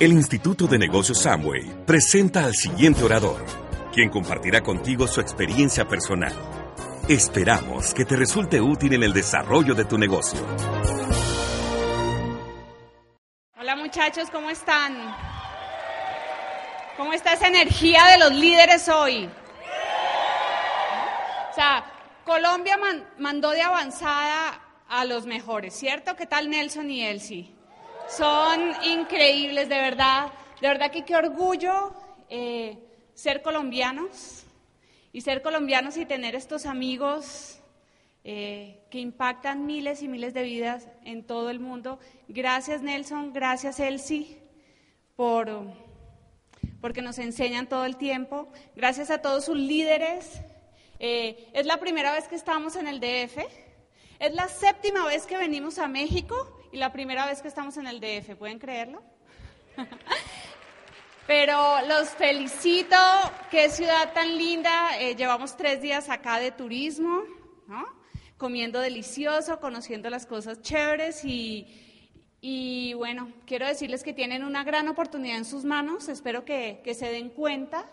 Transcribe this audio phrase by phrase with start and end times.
[0.00, 3.44] El Instituto de Negocios Samway presenta al siguiente orador,
[3.92, 6.32] quien compartirá contigo su experiencia personal.
[7.08, 10.38] Esperamos que te resulte útil en el desarrollo de tu negocio.
[13.58, 15.16] Hola muchachos, ¿cómo están?
[16.96, 19.28] ¿Cómo está esa energía de los líderes hoy?
[21.50, 21.84] O sea,
[22.24, 22.78] Colombia
[23.18, 26.14] mandó de avanzada a los mejores, ¿cierto?
[26.14, 27.57] ¿Qué tal Nelson y Elsie?
[28.08, 30.32] Son increíbles, de verdad.
[30.60, 31.92] De verdad que qué orgullo
[32.30, 32.78] eh,
[33.14, 34.44] ser colombianos
[35.12, 37.60] y ser colombianos y tener estos amigos
[38.24, 41.98] eh, que impactan miles y miles de vidas en todo el mundo.
[42.28, 44.38] Gracias Nelson, gracias Elsie
[45.14, 45.64] por
[46.80, 48.48] porque nos enseñan todo el tiempo.
[48.74, 50.40] Gracias a todos sus líderes.
[50.98, 53.38] Eh, es la primera vez que estamos en el DF.
[54.18, 57.86] Es la séptima vez que venimos a México y la primera vez que estamos en
[57.86, 58.36] el DF.
[58.36, 59.02] ¿Pueden creerlo?
[61.26, 62.96] Pero los felicito,
[63.50, 64.98] qué ciudad tan linda.
[64.98, 67.22] Eh, llevamos tres días acá de turismo,
[68.38, 71.66] comiendo delicioso, conociendo las cosas chéveres y,
[72.40, 77.10] y bueno, quiero decirles que tienen una gran oportunidad en sus manos, espero que, se
[77.10, 77.84] den cuenta.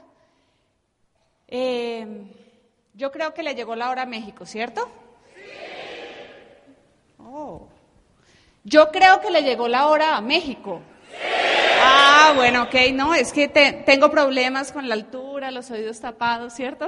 [1.48, 2.08] Eh,
[2.94, 4.90] yo creo que le llegó la hora a México, ¿cierto?
[5.36, 5.42] Sí.
[7.20, 7.68] Oh.
[8.68, 10.82] Yo creo que le llegó la hora a México.
[11.84, 16.88] Ah, bueno, ok, no, es que tengo problemas con la altura, los oídos tapados, ¿cierto?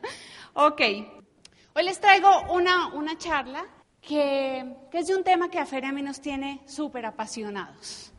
[0.54, 0.80] ok.
[1.74, 3.64] Hoy les traigo una, una charla
[4.00, 8.12] que, es de un tema que a Feria a mí nos tiene súper apasionados.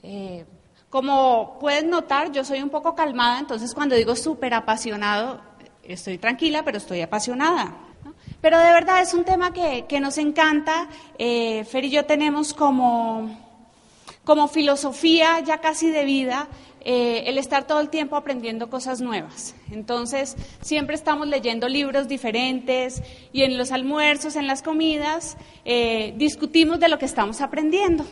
[0.00, 0.46] Eh,
[0.90, 5.40] como pueden notar, yo soy un poco calmada, entonces cuando digo súper apasionado,
[5.82, 7.74] estoy tranquila, pero estoy apasionada.
[8.42, 10.88] Pero de verdad es un tema que, nos encanta.
[11.16, 13.30] Eh, Fer y yo tenemos como,
[14.24, 16.48] como filosofía ya casi de vida
[16.84, 19.54] eh, el estar todo el tiempo aprendiendo cosas nuevas.
[19.70, 23.00] Entonces, siempre estamos leyendo libros diferentes
[23.32, 28.04] y en los almuerzos, en las comidas, eh, discutimos de lo que estamos aprendiendo.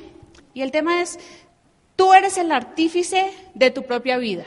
[0.54, 1.18] Y el tema es,
[1.96, 4.44] tú eres el artífice de tu propia vida,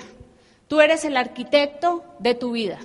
[0.69, 2.79] tú eres el arquitecto de tu vida.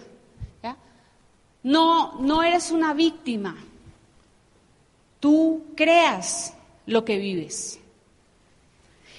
[1.63, 3.57] No, no eres una víctima,
[5.21, 6.55] tú creas
[6.87, 7.81] lo que vives.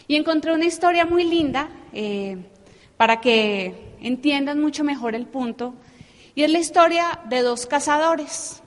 [0.07, 2.37] Y encontré una historia muy linda eh,
[2.97, 5.75] para que entiendan mucho mejor el punto.
[6.33, 8.63] Y es la historia de dos cazadores.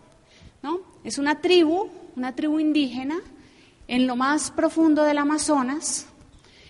[0.62, 0.80] ¿no?
[1.02, 3.20] Es una tribu, una tribu indígena,
[3.88, 6.06] en lo más profundo del Amazonas.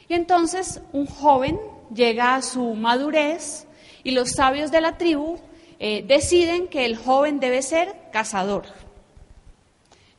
[0.08, 1.58] Y entonces un joven
[1.94, 3.66] llega a su madurez
[4.02, 5.38] y los sabios de la tribu
[5.84, 8.66] eh, deciden que el joven debe ser cazador.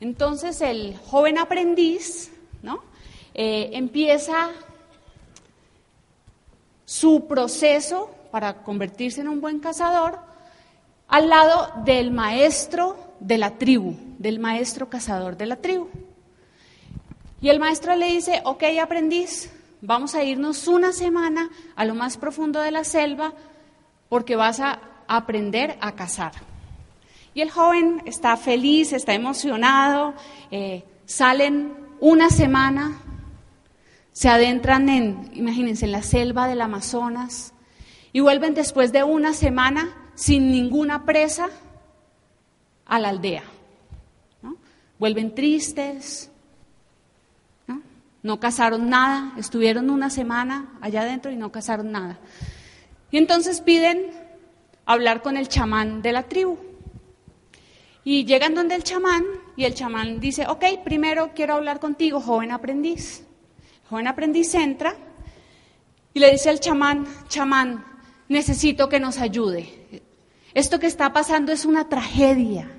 [0.02, 2.84] Entonces el joven aprendiz ¿no?
[3.34, 4.50] Eh, empieza
[6.84, 10.20] su proceso para convertirse en un buen cazador
[11.08, 15.88] al lado del maestro de la tribu, del maestro cazador de la tribu.
[17.40, 19.50] Y el maestro le dice, ok aprendiz,
[19.80, 23.34] vamos a irnos una semana a lo más profundo de la selva
[24.10, 26.34] porque vas a aprender a cazar.
[27.34, 30.14] Y el joven está feliz, está emocionado,
[30.52, 33.00] eh, salen una semana
[34.14, 37.54] se adentran en, imagínense, en la selva del Amazonas
[38.14, 41.50] y vuelven después de una semana sin ninguna presa
[42.86, 43.44] a la aldea.
[45.00, 46.30] Vuelven tristes,
[47.68, 47.82] ¿no?
[48.22, 52.20] no cazaron nada, estuvieron una semana allá adentro y no cazaron nada.
[53.10, 54.12] Y entonces piden
[54.86, 56.58] hablar con el chamán de la tribu.
[58.04, 59.24] Y llegan donde el chamán
[59.56, 63.24] y el chamán dice, ok, primero quiero hablar contigo, joven aprendiz
[63.94, 64.96] joven aprendiz entra
[66.16, 67.86] y le dice al chamán, chamán,
[68.28, 70.02] necesito que nos ayude.
[70.56, 72.72] Esto que está pasando es una tragedia.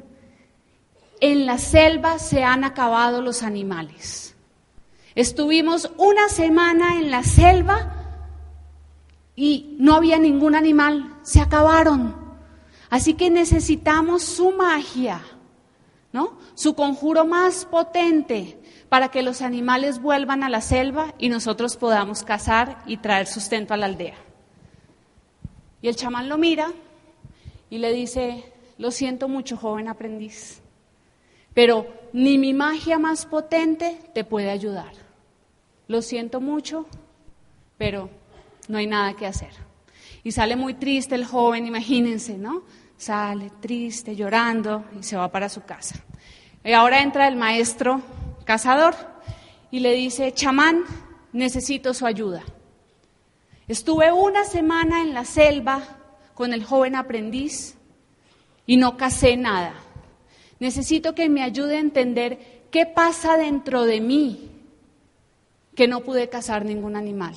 [1.21, 4.35] En la selva se han acabado los animales.
[5.15, 8.04] Estuvimos una semana en la selva
[9.37, 12.15] y no había ningún animal, se acabaron.
[12.91, 15.21] Así que necesitamos su magia,
[16.13, 16.39] ¿no?
[16.55, 22.23] Su conjuro más potente para que los animales vuelvan a la selva y nosotros podamos
[22.23, 24.15] cazar y traer sustento a la aldea.
[25.83, 26.73] Y el chamán lo mira
[27.69, 30.63] y le dice, lo siento mucho, joven aprendiz,
[31.53, 34.93] pero ni mi magia más potente te puede ayudar.
[35.89, 36.87] Lo siento mucho,
[37.77, 38.09] pero
[38.69, 39.51] no hay nada que hacer.
[40.23, 42.63] Y sale muy triste el joven, imagínense, ¿no?
[42.97, 45.97] Sale triste, llorando y se va para su casa.
[46.65, 48.01] Y ahora entra el maestro
[48.45, 48.95] cazador
[49.71, 50.85] y le dice, chamán,
[51.33, 52.43] necesito su ayuda.
[53.69, 55.83] Estuve una semana en la selva
[56.35, 57.77] con el joven aprendiz
[58.67, 59.75] y no casé nada.
[60.59, 64.51] Necesito que me ayude a entender qué pasa dentro de mí
[65.75, 67.35] que no pude cazar ningún animal.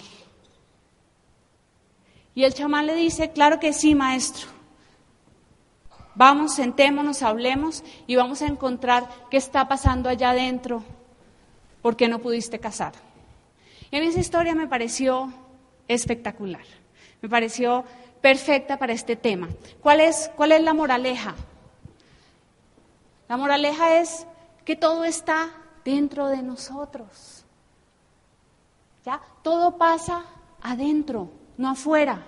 [2.37, 4.45] Y el chamán le dice, claro que sí, maestro.
[6.13, 10.83] Vamos, sentémonos, hablemos y vamos a encontrar qué está pasando allá adentro,
[11.81, 12.93] por qué no pudiste cazar.
[13.89, 15.33] Y a mí esa historia me pareció
[15.87, 16.61] espectacular,
[17.23, 17.83] me pareció
[18.21, 19.49] perfecta para este tema.
[19.81, 21.33] ¿Cuál es, cuál es la moraleja?
[23.27, 24.27] La moraleja es
[24.63, 25.49] que todo está
[25.83, 27.45] dentro de nosotros.
[29.03, 29.21] ¿Ya?
[29.41, 30.23] Todo pasa
[30.61, 32.23] adentro, no afuera.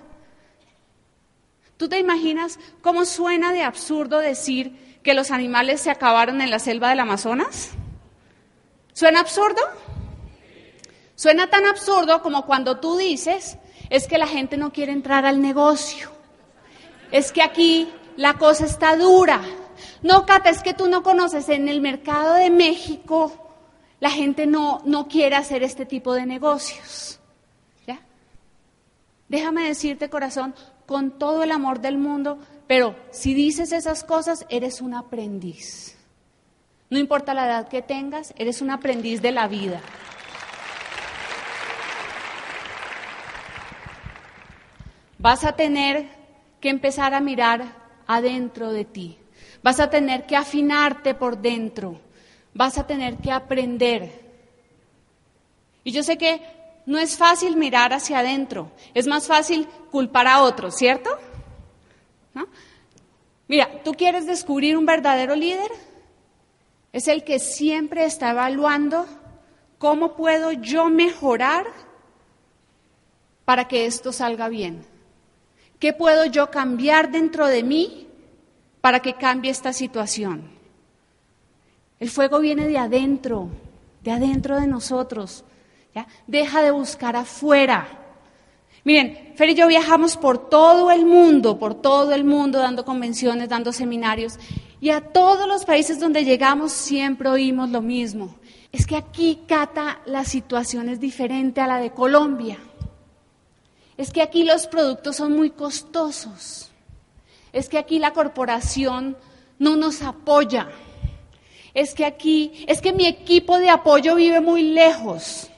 [1.76, 6.58] ¿Tú te imaginas cómo suena de absurdo decir que los animales se acabaron en la
[6.58, 7.70] selva del Amazonas?
[8.92, 9.62] ¿Suena absurdo?
[11.14, 13.56] Suena tan absurdo como cuando tú dices,
[13.88, 16.10] es que la gente no quiere entrar al negocio.
[17.12, 19.40] Es que aquí la cosa está dura.
[20.02, 23.50] No, Cata, es que tú no conoces, en el mercado de México
[24.00, 27.19] la gente no, no quiere hacer este tipo de negocios.
[29.30, 30.56] Déjame decirte, corazón,
[30.86, 35.96] con todo el amor del mundo, pero si dices esas cosas, eres un aprendiz.
[36.90, 39.80] No importa la edad que tengas, eres un aprendiz de la vida.
[45.18, 46.08] Vas a tener
[46.60, 47.76] que empezar a mirar
[48.08, 49.16] adentro de ti.
[49.62, 52.00] Vas a tener que afinarte por dentro.
[52.52, 54.28] Vas a tener que aprender.
[55.84, 60.42] Y yo sé que no es fácil mirar hacia adentro, es más fácil culpar a
[60.42, 61.10] otros, ¿cierto?
[63.48, 65.70] Mira, ¿tú quieres descubrir un verdadero líder?
[66.92, 69.06] Es el que siempre está evaluando
[69.78, 71.66] cómo puedo yo mejorar
[73.44, 74.84] para que esto salga bien.
[75.80, 78.06] ¿Qué puedo yo cambiar dentro de mí
[78.80, 80.48] para que cambie esta situación?
[81.98, 83.48] El fuego viene de adentro,
[84.02, 85.44] de adentro de nosotros.
[86.26, 87.88] Deja de buscar afuera.
[88.84, 93.48] Miren, Fer y yo viajamos por todo el mundo, por todo el mundo, dando convenciones,
[93.48, 94.38] dando seminarios,
[94.80, 98.36] y a todos los países donde llegamos siempre oímos lo mismo.
[98.72, 102.58] Es que aquí, Cata, la situación es diferente a la de Colombia.
[103.98, 106.70] Es que aquí los productos son muy costosos.
[107.52, 109.16] Es que aquí la corporación
[109.58, 110.70] no nos apoya.
[111.74, 115.50] Es que aquí, es que mi equipo de apoyo vive muy lejos.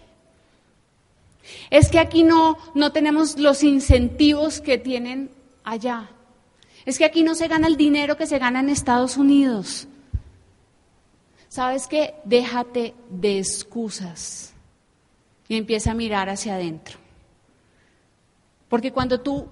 [1.70, 5.30] Es que aquí no, no tenemos los incentivos que tienen
[5.64, 6.10] allá.
[6.84, 9.88] Es que aquí no se gana el dinero que se gana en Estados Unidos.
[11.48, 12.14] ¿Sabes qué?
[12.24, 14.52] Déjate de excusas
[15.48, 16.98] y empieza a mirar hacia adentro.
[18.68, 19.48] Porque cuando tú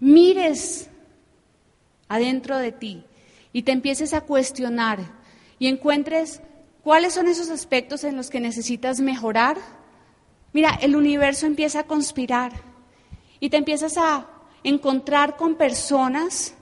[0.00, 0.90] mires
[2.08, 3.04] adentro de ti
[3.52, 4.98] y te empieces a cuestionar
[5.58, 6.42] y encuentres
[6.82, 9.56] cuáles son esos aspectos en los que necesitas mejorar,
[10.54, 12.52] Mira, el universo empieza a conspirar
[13.40, 14.28] y te empiezas a
[14.62, 16.54] encontrar con personas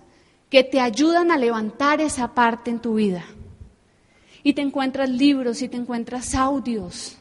[0.49, 3.23] que te ayudan a levantar esa parte en tu vida.
[4.43, 7.19] Y te encuentras libros y te encuentras audios.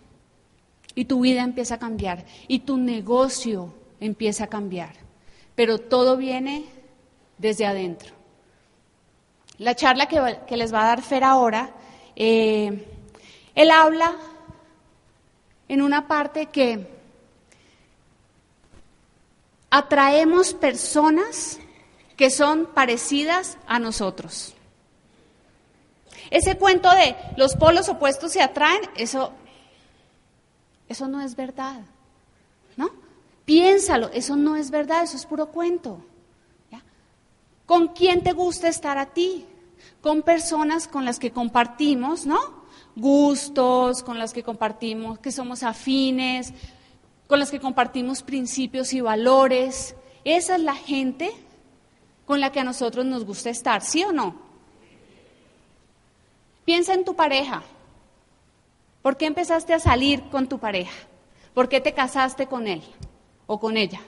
[0.95, 2.25] Y tu vida empieza a cambiar.
[2.47, 4.93] Y tu negocio empieza a cambiar.
[5.55, 6.63] Pero todo viene
[7.37, 8.13] desde adentro.
[9.57, 11.69] La charla que, les va a dar Fer ahora,
[12.15, 12.85] eh,
[13.55, 14.15] él habla
[15.71, 16.85] en una parte que
[19.69, 21.59] atraemos personas
[22.17, 24.53] que son parecidas a nosotros.
[26.29, 29.31] Ese cuento de los polos opuestos se atraen, eso,
[30.89, 31.79] eso no es verdad.
[32.75, 32.91] ¿No?
[33.45, 36.03] Piénsalo, eso no es verdad, eso es puro cuento.
[37.65, 39.45] ¿Con quién te gusta estar a ti?
[40.01, 42.60] Con personas con las que compartimos, ¿no?
[42.95, 46.53] Gustos, con las que compartimos, que somos afines,
[47.27, 49.95] con las que compartimos principios y valores.
[50.23, 51.31] Esa es la gente
[52.25, 54.35] con la que a nosotros nos gusta estar, ¿sí o no?
[56.65, 57.63] Piensa en tu pareja.
[59.01, 60.93] ¿Por qué empezaste a salir con tu pareja?
[61.53, 62.81] ¿Por qué te casaste con él
[63.47, 64.01] o con ella?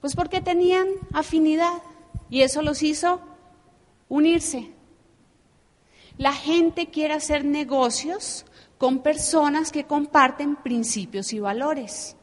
[0.00, 1.82] Pues porque tenían afinidad
[2.30, 3.20] y eso los hizo
[4.08, 4.72] unirse.
[6.18, 8.44] La gente quiere hacer negocios
[8.76, 12.16] con personas que comparten principios y valores.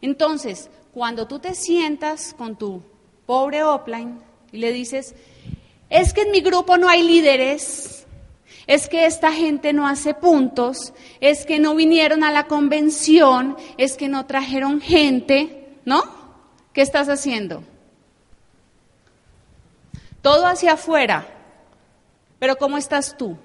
[0.00, 2.82] Entonces, cuando tú te sientas con tu
[3.26, 5.14] pobre offline y le dices,
[5.90, 8.06] es que en mi grupo no hay líderes,
[8.66, 13.96] es que esta gente no hace puntos, es que no vinieron a la convención, es
[13.96, 16.02] que no trajeron gente, ¿no?
[16.72, 17.62] ¿Qué estás haciendo?
[20.20, 21.26] Todo hacia afuera,
[22.38, 23.36] pero ¿cómo estás tú?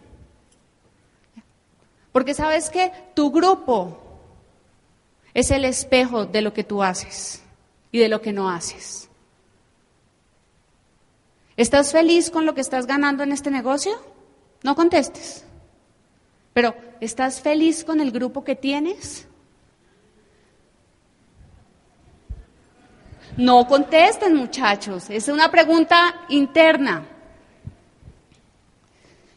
[2.11, 3.99] Porque sabes que tu grupo
[5.33, 7.41] es el espejo de lo que tú haces
[7.91, 9.09] y de lo que no haces.
[11.57, 13.93] ¿Estás feliz con lo que estás ganando en este negocio?
[14.63, 15.43] No contestes.
[16.53, 19.27] Pero, ¿estás feliz con el grupo que tienes?
[23.37, 25.09] No contesten, muchachos.
[25.09, 27.07] Es una pregunta interna.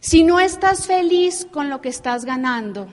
[0.06, 2.86] Si no estás feliz con lo que estás ganando,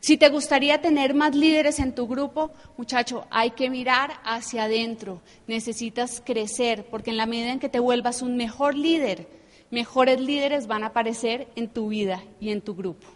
[0.00, 5.20] si te gustaría tener más líderes en tu grupo, muchacho, hay que mirar hacia adentro.
[5.46, 9.28] Necesitas crecer, porque en la medida en que te vuelvas un mejor líder,
[9.70, 13.06] mejores líderes van a aparecer en tu vida y en tu grupo.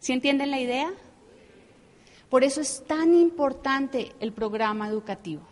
[0.00, 0.90] ¿Sí entienden la idea?
[2.30, 5.42] Por eso es tan importante el programa educativo.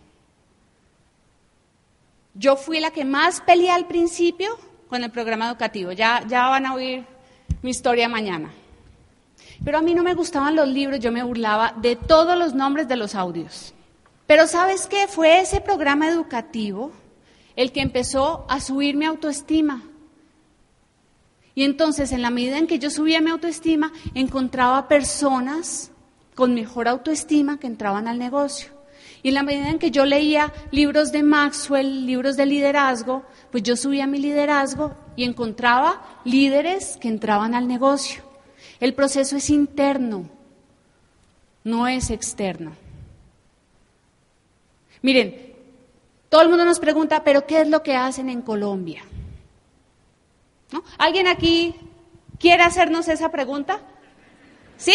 [2.33, 4.57] Yo fui la que más peleé al principio
[4.91, 5.93] con el programa educativo.
[5.93, 7.05] Ya, ya van a oír
[7.63, 8.51] mi historia mañana.
[9.65, 12.89] Pero a mí no me gustaban los libros, yo me burlaba de todos los nombres
[12.89, 13.73] de los audios.
[14.27, 15.07] Pero ¿sabes qué?
[15.07, 16.93] Fue ese programa educativo
[17.57, 19.85] el que empezó a subir mi autoestima.
[21.55, 25.91] Y entonces, en la medida en que yo subía mi autoestima, encontraba personas
[26.35, 28.80] con mejor autoestima que entraban al negocio.
[29.23, 33.63] Y en la medida en que yo leía libros de Maxwell, libros de liderazgo, pues
[33.63, 38.23] yo subía mi liderazgo y encontraba líderes que entraban al negocio.
[38.79, 40.29] El proceso es interno,
[41.65, 42.73] no es externo.
[45.03, 45.55] Miren,
[46.29, 49.03] todo el mundo nos pregunta, pero ¿qué es lo que hacen en Colombia?
[50.99, 51.75] ¿Alguien aquí
[52.39, 53.81] quiere hacernos esa pregunta?
[54.77, 54.95] ¿Sí?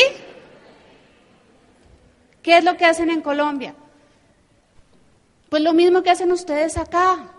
[2.42, 3.76] ¿Qué es lo que hacen en Colombia?
[5.56, 7.32] Pues lo mismo que hacen ustedes acá.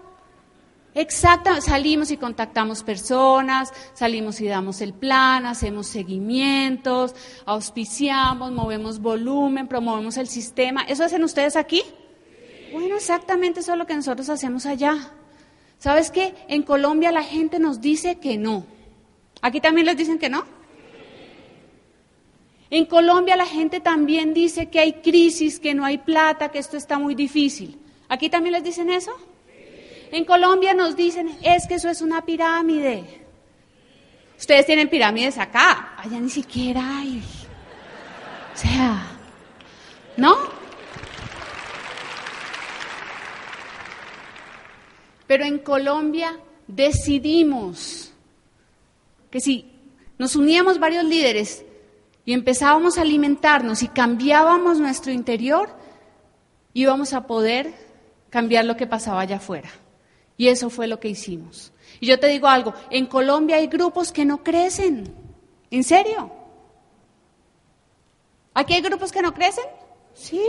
[0.94, 9.68] Exacto, salimos y contactamos personas, salimos y damos el plan, hacemos seguimientos, auspiciamos, movemos volumen,
[9.68, 10.80] promovemos el sistema.
[10.85, 11.82] ¿Eso hacen ustedes aquí?
[12.73, 15.12] Bueno, exactamente eso es lo que nosotros hacemos allá.
[15.76, 16.35] ¿Sabes qué?
[16.49, 18.64] En Colombia la gente nos dice que no.
[19.42, 20.46] ¿Aquí también les dicen que no?
[22.70, 26.78] En Colombia la gente también dice que hay crisis, que no hay plata, que esto
[26.78, 27.82] está muy difícil.
[28.08, 29.12] ¿Aquí también les dicen eso?
[30.12, 33.26] En Colombia nos dicen, es que eso es una pirámide.
[34.38, 37.22] Ustedes tienen pirámides acá, allá ni siquiera hay.
[38.54, 39.06] O sea,
[40.16, 40.36] ¿no?
[45.26, 48.12] Pero en Colombia decidimos
[49.30, 49.70] que si
[50.18, 51.64] nos uníamos varios líderes
[52.25, 55.68] y empezábamos a alimentarnos y cambiábamos nuestro interior,
[56.75, 57.86] íbamos a poder
[58.30, 59.71] cambiar lo que pasaba allá afuera.
[60.37, 61.73] Y eso fue lo que hicimos.
[62.00, 65.14] Y yo te digo algo, en Colombia hay grupos que no crecen.
[65.71, 66.30] ¿En serio?
[68.52, 69.64] ¿Aquí hay grupos que no crecen?
[70.14, 70.42] Sí.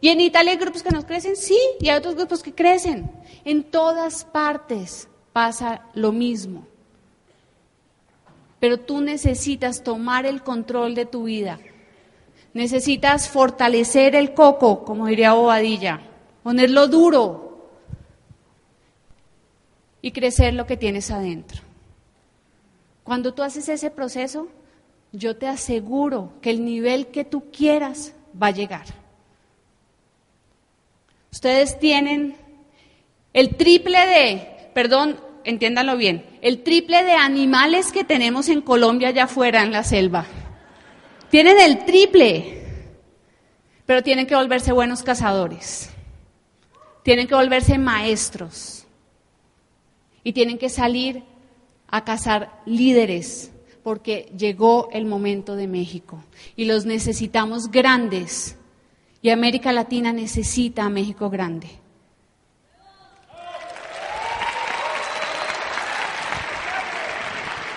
[0.00, 1.36] ¿Y en Italia hay grupos que no crecen?
[1.36, 1.58] Sí.
[1.80, 3.10] Y hay otros grupos que crecen.
[3.44, 6.66] En todas partes pasa lo mismo.
[8.60, 11.58] Pero tú necesitas tomar el control de tu vida.
[12.52, 16.00] Necesitas fortalecer el coco, como diría Bobadilla
[16.44, 17.70] ponerlo duro
[20.02, 21.62] y crecer lo que tienes adentro.
[23.02, 24.48] Cuando tú haces ese proceso,
[25.10, 28.84] yo te aseguro que el nivel que tú quieras va a llegar.
[31.32, 32.36] Ustedes tienen
[33.32, 39.24] el triple de, perdón, entiéndanlo bien, el triple de animales que tenemos en Colombia allá
[39.24, 40.26] afuera en la selva.
[41.30, 42.62] Tienen el triple,
[43.86, 45.93] pero tienen que volverse buenos cazadores.
[47.04, 48.86] Tienen que volverse maestros
[50.24, 51.22] y tienen que salir
[51.86, 53.52] a cazar líderes
[53.84, 56.24] porque llegó el momento de México
[56.56, 58.56] y los necesitamos grandes
[59.22, 61.68] y América Latina necesita a México grande.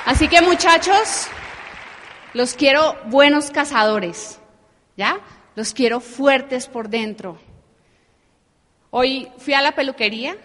[0.05, 1.27] Así que muchachos,
[2.33, 4.39] los quiero buenos cazadores,
[4.95, 5.19] ¿ya?
[5.55, 7.37] Los quiero fuertes por dentro.
[8.91, 10.37] Hoy fui a la peluquería,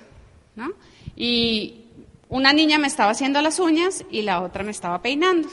[0.57, 0.73] ¿no?
[1.17, 1.85] Y
[2.29, 5.49] una niña me estaba haciendo las uñas y la otra me estaba peinando.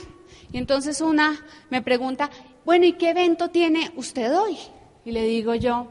[0.52, 2.30] Y entonces una me pregunta,
[2.66, 4.58] bueno, ¿y qué evento tiene usted hoy?
[5.06, 5.88] Y le digo yo,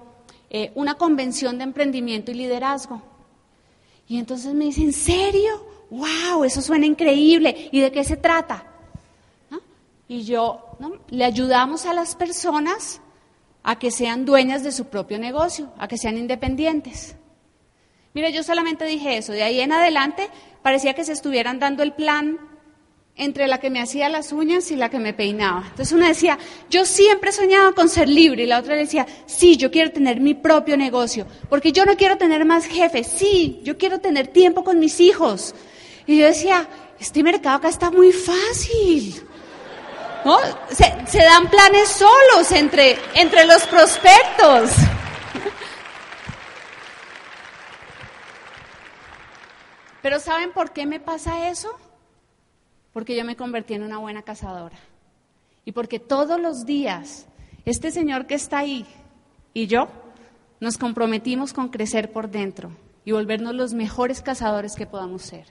[0.51, 3.03] eh, una convención de emprendimiento y liderazgo.
[4.09, 5.69] Y entonces me dice, ¿en serio?
[5.91, 7.69] wow, eso suena increíble.
[7.73, 8.65] ¿Y de qué se trata?
[10.11, 10.79] Y yo,
[11.11, 13.03] le ayudamos a las personas
[13.69, 17.17] a que sean dueñas de su propio negocio, a que sean independientes.
[18.15, 19.33] Mire, yo solamente dije eso.
[19.33, 20.31] De ahí en adelante
[20.63, 22.39] parecía que se estuvieran dando el plan
[23.15, 25.67] entre la que me hacía las uñas y la que me peinaba.
[25.69, 26.39] Entonces una decía,
[26.71, 30.19] yo siempre he soñado con ser libre y la otra decía, sí, yo quiero tener
[30.19, 34.65] mi propio negocio, porque yo no quiero tener más jefes, sí, yo quiero tener tiempo
[34.65, 35.55] con mis hijos.
[36.07, 36.67] Y yo decía,
[36.99, 39.28] este mercado acá está muy fácil.
[40.71, 44.71] Se, dan planes solos entre, entre los prospectos.
[50.03, 51.71] Pero ¿saben por qué me pasa eso?
[52.93, 54.77] Porque yo me convertí en una buena cazadora.
[55.65, 57.27] Y porque todos los días
[57.65, 58.87] este señor que está ahí
[59.53, 59.89] y yo
[60.59, 62.71] nos comprometimos con crecer por dentro
[63.05, 65.47] y volvernos los mejores cazadores que podamos ser.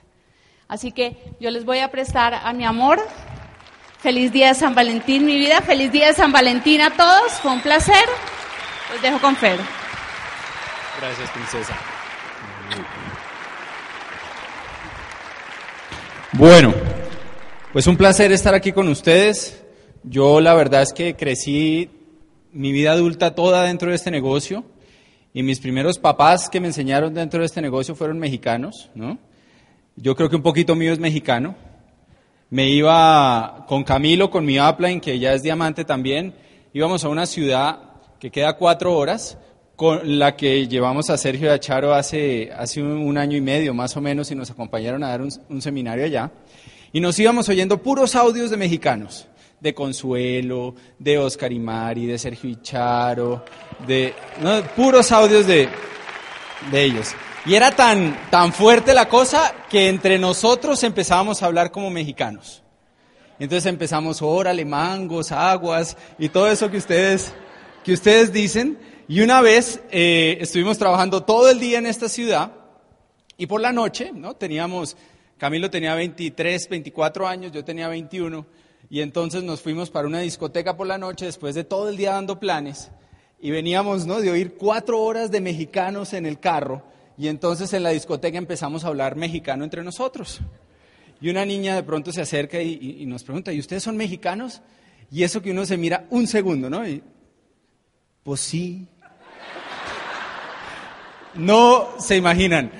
[0.66, 2.98] Así que yo les voy a prestar a mi amor.
[3.98, 5.60] Feliz día de San Valentín, mi vida.
[5.60, 7.32] Feliz día de San Valentín a todos.
[7.42, 8.04] Fue un placer.
[8.92, 9.58] Los dejo con Fer.
[11.00, 11.76] Gracias, princesa.
[16.32, 16.72] Bueno,
[17.72, 19.64] pues un placer estar aquí con ustedes.
[20.04, 21.90] Yo la verdad es que crecí
[22.52, 24.64] mi vida adulta toda dentro de este negocio
[25.34, 29.18] y mis primeros papás que me enseñaron dentro de este negocio fueron mexicanos, ¿no?
[29.96, 31.56] Yo creo que un poquito mío es mexicano.
[32.50, 36.34] Me iba con Camilo, con mi upline, que ya es diamante también,
[36.72, 37.80] íbamos a una ciudad
[38.18, 39.36] que queda cuatro horas,
[39.76, 43.96] con la que llevamos a Sergio y Charo hace, hace un, año y medio más
[43.96, 46.32] o menos y nos acompañaron a dar un seminario allá.
[46.92, 49.28] Y nos íbamos oyendo puros audios de mexicanos,
[49.60, 53.44] de Consuelo, de Oscar y Mari, de Sergio Icharo,
[53.86, 54.14] de
[54.74, 55.68] puros audios de,
[56.70, 57.14] de ellos.
[57.48, 62.62] Y era tan, tan fuerte la cosa que entre nosotros empezábamos a hablar como mexicanos.
[63.40, 67.32] Entonces empezamos, órale, mangos, aguas y todo eso que ustedes,
[67.82, 68.78] que ustedes dicen.
[69.08, 72.52] Y una vez eh, estuvimos trabajando todo el día en esta ciudad
[73.36, 74.34] y por la noche, ¿no?
[74.34, 74.96] Teníamos
[75.38, 78.44] Camilo tenía 23, 24 años, yo tenía 21,
[78.90, 82.14] y entonces nos fuimos para una discoteca por la noche después de todo el día
[82.14, 82.90] dando planes,
[83.40, 84.20] y veníamos ¿no?
[84.20, 86.82] de oír cuatro horas de mexicanos en el carro,
[87.18, 90.40] y entonces en la discoteca empezamos a hablar mexicano entre nosotros.
[91.20, 94.62] Y una niña de pronto se acerca y, nos pregunta, ¿y ustedes son mexicanos?
[95.10, 96.86] Y eso que uno se mira un segundo, ¿no?
[96.86, 97.02] Y,
[98.22, 98.86] pues sí.
[101.34, 102.70] No se imaginan.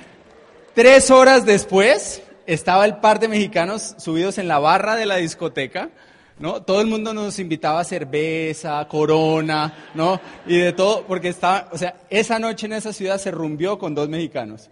[0.73, 5.91] Tres horas después, estaba el par de mexicanos subidos en la barra de la discoteca,
[6.39, 6.63] ¿no?
[6.63, 10.21] Todo el mundo nos invitaba a cerveza, corona, ¿no?
[10.47, 13.95] Y de todo, porque estaba, o sea, esa noche en esa ciudad se rumbió con
[13.95, 14.71] dos mexicanos.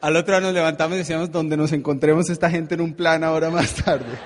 [0.00, 3.22] Al otro día nos levantamos y decíamos, donde nos encontremos esta gente en un plan
[3.22, 4.18] ahora más tarde.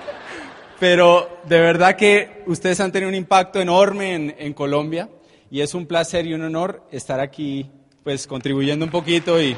[0.79, 5.09] Pero de verdad que ustedes han tenido un impacto enorme en, en Colombia
[5.49, 7.69] y es un placer y un honor estar aquí,
[8.03, 9.55] pues contribuyendo un poquito y,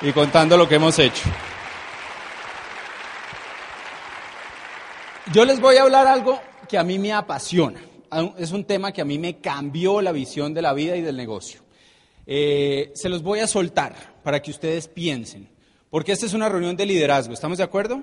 [0.00, 1.24] y contando lo que hemos hecho.
[5.32, 7.80] Yo les voy a hablar algo que a mí me apasiona.
[8.36, 11.16] Es un tema que a mí me cambió la visión de la vida y del
[11.16, 11.62] negocio.
[12.26, 15.48] Eh, se los voy a soltar para que ustedes piensen,
[15.88, 17.32] porque esta es una reunión de liderazgo.
[17.32, 18.02] ¿Estamos de acuerdo?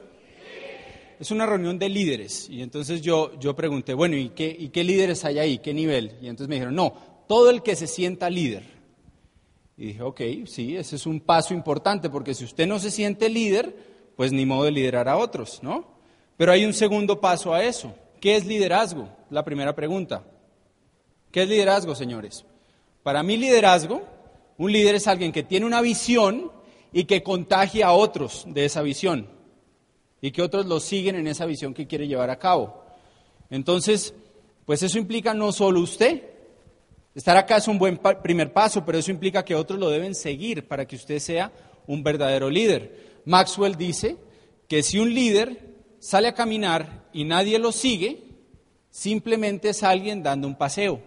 [1.20, 2.50] Es una reunión de líderes.
[2.50, 5.60] Y entonces yo, yo pregunté, bueno, ¿y qué, ¿y qué líderes hay ahí?
[5.60, 6.18] ¿Qué nivel?
[6.24, 6.96] Y entonces me dijeron, no,
[7.28, 8.64] todo el que se sienta líder.
[9.78, 13.30] Y dije, ok, sí, ese es un paso importante, porque si usted no se siente
[13.30, 13.76] líder,
[14.16, 15.99] pues ni modo de liderar a otros, ¿no?
[16.40, 17.94] Pero hay un segundo paso a eso.
[18.22, 19.10] ¿Qué es liderazgo?
[19.30, 20.24] La primera pregunta.
[21.34, 22.46] ¿Qué es liderazgo, señores?
[23.04, 24.04] Para mí liderazgo,
[24.58, 26.50] un líder es alguien que tiene una visión
[26.94, 29.28] y que contagia a otros de esa visión
[30.22, 32.86] y que otros lo siguen en esa visión que quiere llevar a cabo.
[33.50, 34.14] Entonces,
[34.66, 36.24] pues eso implica no solo usted.
[37.16, 40.66] Estar acá es un buen primer paso, pero eso implica que otros lo deben seguir
[40.70, 41.52] para que usted sea
[41.86, 43.24] un verdadero líder.
[43.26, 44.16] Maxwell dice
[44.70, 45.69] que si un líder
[46.00, 48.24] sale a caminar y nadie lo sigue,
[48.90, 51.02] simplemente es alguien dando un paseo.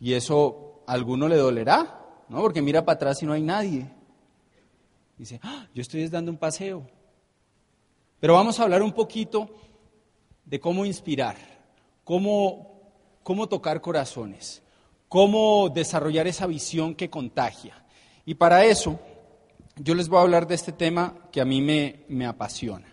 [0.00, 2.40] Y eso a alguno le dolerá, ¿no?
[2.40, 3.88] Porque mira para atrás y no hay nadie.
[5.16, 6.88] Dice, ah, yo estoy dando un paseo.
[8.18, 9.48] Pero vamos a hablar un poquito
[10.44, 11.36] de cómo inspirar,
[12.04, 14.62] cómo, cómo tocar corazones,
[15.08, 17.84] cómo desarrollar esa visión que contagia.
[18.24, 18.98] Y para eso
[19.76, 22.86] yo les voy a hablar de este tema que a mí me, apasiona.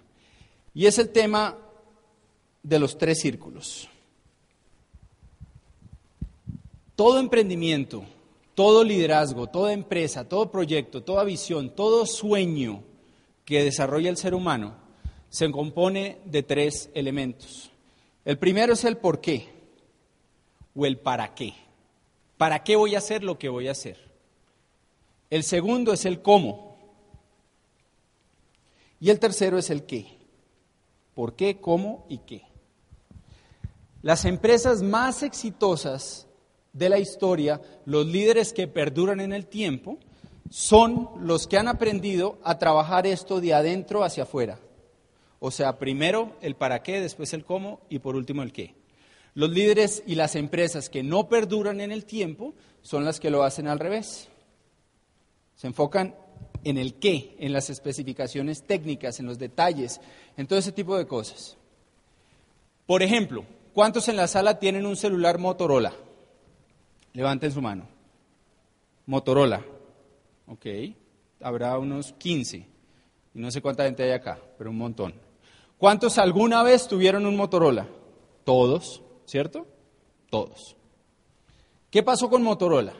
[0.73, 1.57] Y es el tema
[2.63, 3.89] de los tres círculos.
[6.95, 8.03] Todo emprendimiento,
[8.55, 12.83] todo liderazgo, toda empresa, todo proyecto, toda visión, todo sueño
[13.45, 14.89] que desarrolla el ser humano
[15.29, 17.71] se compone de tres elementos.
[18.25, 19.47] El primero es el por qué
[20.75, 21.53] o el para qué.
[22.37, 23.97] ¿Para qué voy a hacer lo que voy a hacer?
[25.29, 26.68] El segundo es el cómo.
[28.99, 30.17] Y el tercero es el qué.
[31.13, 32.43] ¿Por qué, cómo y qué?
[34.01, 36.27] Las empresas más exitosas
[36.73, 39.97] de la historia, los líderes que perduran en el tiempo,
[40.49, 44.59] son los que han aprendido a trabajar esto de adentro hacia afuera.
[45.39, 48.75] O sea, primero el para qué, después el cómo y por último el qué.
[49.35, 53.43] Los líderes y las empresas que no perduran en el tiempo son las que lo
[53.43, 54.27] hacen al revés.
[55.55, 56.15] Se enfocan
[56.63, 60.01] en el qué, en las especificaciones técnicas, en los detalles,
[60.37, 61.57] en todo ese tipo de cosas.
[62.85, 65.93] Por ejemplo, ¿cuántos en la sala tienen un celular Motorola?
[67.13, 67.87] Levanten su mano.
[69.05, 69.65] Motorola.
[70.47, 70.65] Ok.
[71.41, 72.57] Habrá unos 15.
[72.57, 72.67] Y
[73.39, 75.13] no sé cuánta gente hay acá, pero un montón.
[75.77, 77.87] ¿Cuántos alguna vez tuvieron un Motorola?
[78.43, 79.65] Todos, ¿cierto?
[80.29, 80.75] Todos.
[81.89, 82.93] ¿Qué pasó con Motorola?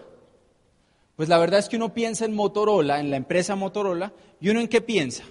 [1.19, 4.61] Pues la verdad es que uno piensa en Motorola, en la empresa Motorola, y uno
[4.61, 5.25] en qué piensa.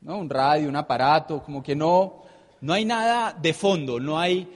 [0.00, 0.18] ¿No?
[0.18, 2.24] Un radio, un aparato, como que no,
[2.60, 4.52] no hay nada de fondo, no hay,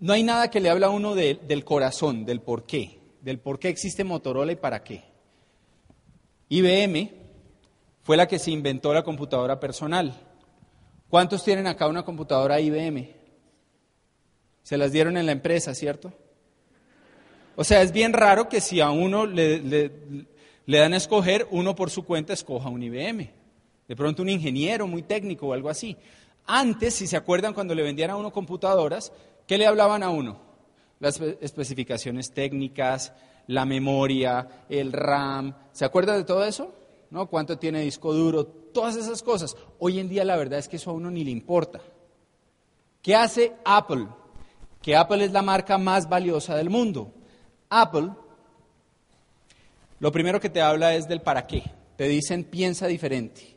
[0.00, 3.60] no hay nada que le habla a uno del corazón, del por qué, del por
[3.60, 5.04] qué existe Motorola y para qué.
[6.48, 7.10] IBM
[8.02, 10.12] fue la que se inventó la computadora personal.
[11.08, 13.08] ¿Cuántos tienen acá una computadora IBM?
[14.64, 16.12] Se las dieron en la empresa, ¿cierto?
[17.56, 21.74] O sea, es bien raro que si a uno le, le, dan a escoger, uno
[21.74, 23.30] por su cuenta escoja un IBM.
[23.88, 25.96] De pronto un ingeniero muy técnico o algo así.
[26.46, 29.12] Antes, si se acuerdan, cuando le vendían a uno computadoras,
[29.46, 30.38] ¿Qué le hablaban a uno?
[31.00, 33.12] Las especificaciones técnicas,
[33.48, 35.54] la memoria, el RAM.
[35.72, 36.74] ¿Se acuerda de todo eso?
[37.10, 37.26] ¿No?
[37.26, 38.46] ¿Cuánto tiene disco duro?
[38.46, 39.56] Todas esas cosas.
[39.78, 41.80] Hoy en día la verdad es que eso a uno ni le importa.
[43.02, 44.06] ¿Qué hace Apple?
[44.80, 47.12] Que Apple es la marca más valiosa del mundo.
[47.80, 48.10] Apple,
[50.00, 51.62] lo primero que te habla es del para qué.
[51.96, 53.56] Te dicen piensa diferente.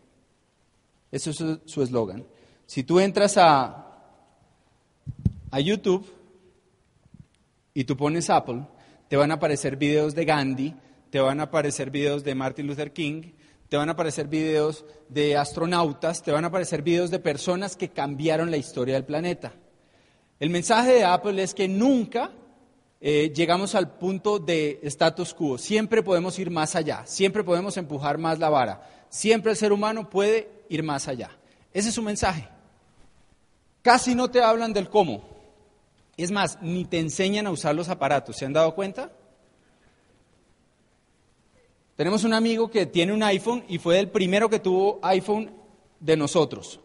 [1.11, 2.25] Eso es su eslogan.
[2.65, 3.85] Si tú entras a
[5.55, 6.05] a YouTube
[7.73, 8.67] y tú pones Apple,
[9.07, 10.75] te van a aparecer videos de Gandhi,
[11.09, 13.31] te van a aparecer videos de Martin Luther King,
[13.69, 17.87] te van a aparecer videos de astronautas, te van a aparecer videos de personas que
[17.87, 19.53] cambiaron la historia del planeta.
[20.41, 22.31] El mensaje de Apple es que nunca
[23.01, 28.17] eh, llegamos al punto de status quo, siempre podemos ir más allá, siempre podemos empujar
[28.17, 31.29] más la vara, siempre el ser humano puede ir más allá.
[31.73, 32.47] Ese es su mensaje.
[33.81, 35.23] Casi no te hablan del cómo,
[36.17, 38.37] es más, ni te enseñan a usar los aparatos.
[38.37, 39.11] ¿Se han dado cuenta?
[41.95, 45.51] Tenemos un amigo que tiene un iPhone y fue el primero que tuvo iPhone
[45.99, 46.79] de nosotros.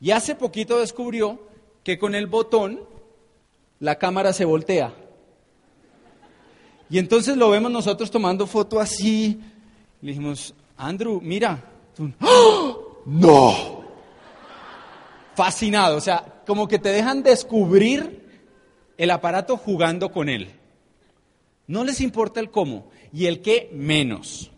[0.00, 1.40] Y hace poquito descubrió
[1.84, 2.80] que con el botón
[3.80, 4.94] la cámara se voltea.
[6.90, 9.40] Y entonces lo vemos nosotros tomando foto así.
[10.00, 11.62] Le dijimos, Andrew, mira.
[12.20, 12.72] ¡Ah!
[13.06, 13.82] No.
[15.34, 15.96] Fascinado.
[15.96, 18.22] O sea, como que te dejan descubrir
[18.96, 20.50] el aparato jugando con él.
[21.66, 24.50] No les importa el cómo y el qué menos.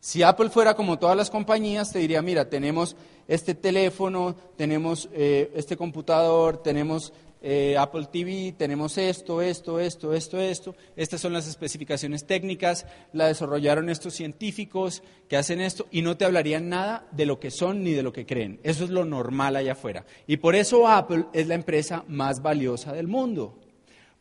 [0.00, 5.50] Si Apple fuera como todas las compañías, te diría, mira, tenemos este teléfono, tenemos eh,
[5.54, 7.12] este computador, tenemos
[7.46, 10.74] eh, Apple TV, tenemos esto, esto, esto, esto, esto.
[10.96, 16.24] Estas son las especificaciones técnicas, la desarrollaron estos científicos que hacen esto y no te
[16.24, 18.60] hablarían nada de lo que son ni de lo que creen.
[18.62, 20.06] Eso es lo normal allá afuera.
[20.26, 23.58] Y por eso Apple es la empresa más valiosa del mundo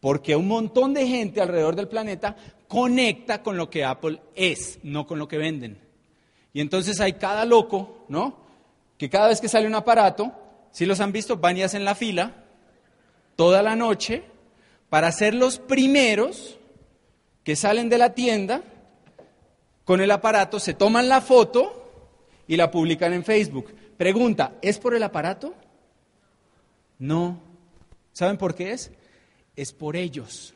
[0.02, 2.36] porque un montón de gente alrededor del planeta
[2.68, 5.80] conecta con lo que Apple es, no con lo que venden.
[6.52, 8.36] Y entonces hay cada loco, ¿no?
[8.98, 10.34] Que cada vez que sale un aparato,
[10.72, 12.43] si los han visto, van y hacen la fila
[13.36, 14.24] toda la noche
[14.90, 16.58] para ser los primeros
[17.44, 18.64] que salen de la tienda
[19.86, 21.92] con el aparato, se toman la foto
[22.48, 23.74] y la publican en Facebook.
[23.98, 25.54] Pregunta, ¿es por el aparato?
[27.00, 27.40] No.
[28.14, 28.92] ¿Saben por qué es?
[29.56, 30.54] es por ellos,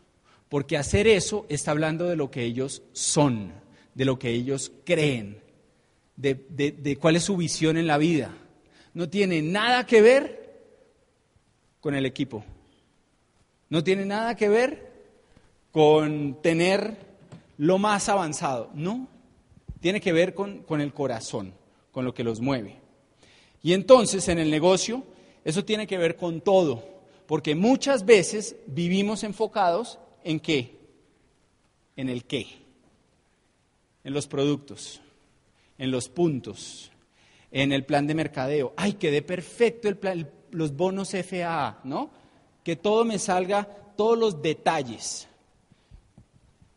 [0.49, 3.53] porque hacer eso está hablando de lo que ellos son,
[3.93, 5.41] de lo que ellos creen,
[6.15, 8.35] de, cuál es su visión en la vida.
[8.93, 10.47] No tiene nada que ver
[11.79, 12.43] con el equipo,
[13.69, 14.91] no tiene nada que ver
[15.71, 16.97] con tener
[17.57, 19.07] lo más avanzado, no,
[19.79, 21.53] tiene que ver con, con el corazón,
[21.91, 22.77] con lo que los mueve.
[23.61, 25.03] Y entonces en el negocio
[25.43, 26.83] eso tiene que ver con todo
[27.25, 30.77] porque muchas veces vivimos enfocados en qué?
[31.97, 32.47] en el qué,
[34.03, 35.01] en los productos,
[35.77, 36.91] en los puntos,
[37.51, 38.73] en el plan de mercadeo.
[38.77, 42.11] Ay, quedé perfecto el plan, los bonos FAA, ¿no?
[42.67, 43.63] Que todo me salga,
[43.95, 45.25] todos los detalles.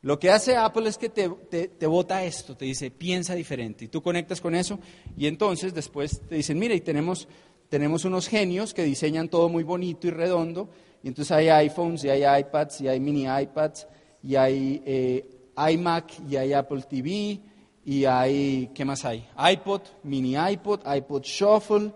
[0.03, 3.87] Lo que hace Apple es que te, te, bota esto, te dice, piensa diferente.
[3.87, 4.79] Y tú conectas con eso
[5.17, 7.27] y entonces después te dicen, mira, y tenemos,
[7.69, 10.69] tenemos unos genios que diseñan todo muy bonito y redondo.
[11.03, 13.89] Y entonces hay iPhones y hay iPads y hay mini iPads
[14.23, 15.29] y hay eh,
[15.73, 17.41] iMac y hay Apple TV
[17.85, 19.27] y hay, ¿qué más hay?
[19.37, 21.91] iPod, mini iPod, iPod Shuffle.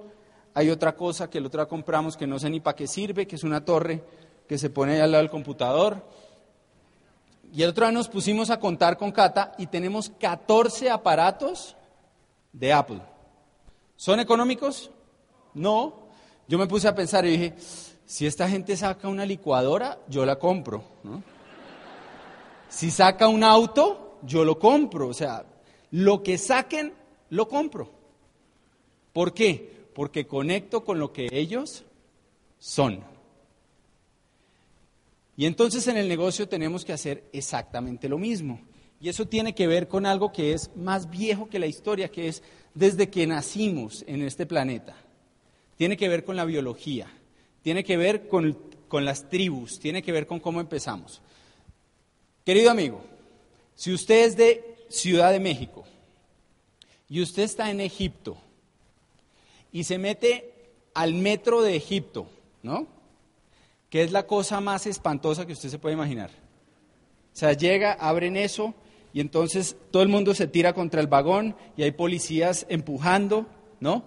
[0.55, 3.27] Hay otra cosa que el otro día compramos que no sé ni para qué sirve,
[3.27, 4.03] que es una torre
[4.49, 6.03] que se pone al lado del computador.
[7.53, 11.77] Y el otro día nos pusimos a contar con Cata y tenemos 14 aparatos
[12.53, 13.01] de Apple.
[13.97, 14.91] ¿Son económicos?
[15.55, 16.05] No.
[16.47, 17.55] Yo me puse a pensar y dije,
[18.07, 20.85] si esta gente saca una licuadora, yo la compro.
[22.69, 25.09] Si saca un auto, yo lo compro.
[25.09, 25.45] O sea,
[25.91, 26.93] lo que saquen,
[27.31, 27.91] lo compro.
[29.13, 29.84] ¿Por qué?
[29.95, 31.85] Porque conecto con lo que ellos
[32.59, 33.05] son.
[35.37, 38.61] Y entonces en el negocio tenemos que hacer exactamente lo mismo.
[39.01, 42.29] Y eso tiene que ver con algo que es más viejo que la historia, que
[42.29, 42.43] es
[42.75, 44.97] desde que nacimos en este planeta.
[45.77, 47.09] Tiene que ver con la biología,
[47.63, 48.57] tiene que ver con,
[48.89, 51.21] con las tribus, tiene que ver con cómo empezamos.
[52.45, 53.05] Querido amigo,
[53.75, 55.85] si usted es de Ciudad de México
[57.09, 58.37] y usted está en Egipto
[59.75, 60.55] y se mete
[60.95, 62.29] al metro de Egipto,
[62.63, 62.87] ¿no?
[63.91, 66.31] que es la cosa más espantosa que usted se puede imaginar.
[66.31, 68.75] O sea, llega, abren eso
[69.13, 73.47] y entonces todo el mundo se tira contra el vagón y hay policías empujando,
[73.81, 74.05] ¿no?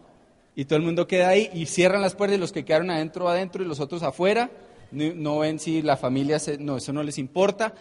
[0.55, 3.29] Y todo el mundo queda ahí y cierran las puertas y los que quedaron adentro,
[3.29, 4.51] adentro y los otros afuera.
[4.91, 7.73] No, ven si la familia, se, no, eso no les importa.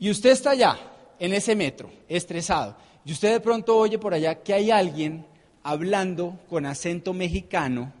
[0.00, 0.78] Y usted está allá,
[1.18, 2.76] en ese metro, estresado.
[3.04, 5.26] Y usted de pronto oye por allá que hay alguien
[5.62, 7.92] hablando con acento mexicano.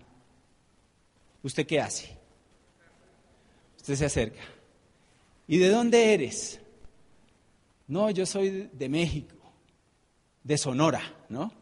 [1.42, 2.16] ¿Usted qué hace?
[3.76, 4.42] Usted se acerca.
[5.48, 6.60] ¿Y de dónde eres?
[7.88, 9.36] No, yo soy de México,
[10.44, 11.52] de Sonora, ¿no?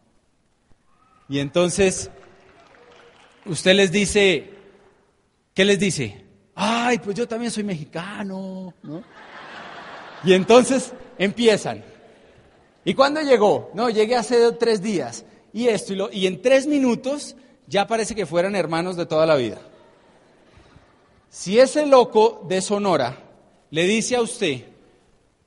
[1.29, 2.11] Y entonces
[3.47, 4.51] usted les dice,
[5.55, 6.25] ¿qué les dice?
[6.55, 9.03] Ay, pues yo también soy mexicano, ¿no?
[10.25, 11.83] Y entonces empiezan.
[12.85, 13.71] ¿Y cuándo llegó?
[13.75, 15.25] No, llegué hace tres días.
[15.53, 17.37] Y esto, y, lo, y en tres minutos
[17.67, 19.59] ya parece que fueran hermanos de toda la vida.
[21.29, 23.17] Si ese loco de Sonora
[23.71, 24.65] le dice a usted,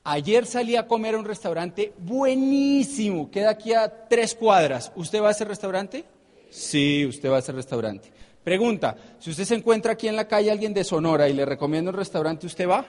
[0.06, 5.28] ayer salí a comer a un restaurante buenísimo, queda aquí a tres cuadras, ¿usted va
[5.28, 6.06] a ese restaurante?
[6.50, 8.10] Sí, usted va a ese restaurante.
[8.44, 11.92] Pregunta, si usted se encuentra aquí en la calle alguien de Sonora y le recomienda
[11.92, 12.86] un restaurante, ¿usted va?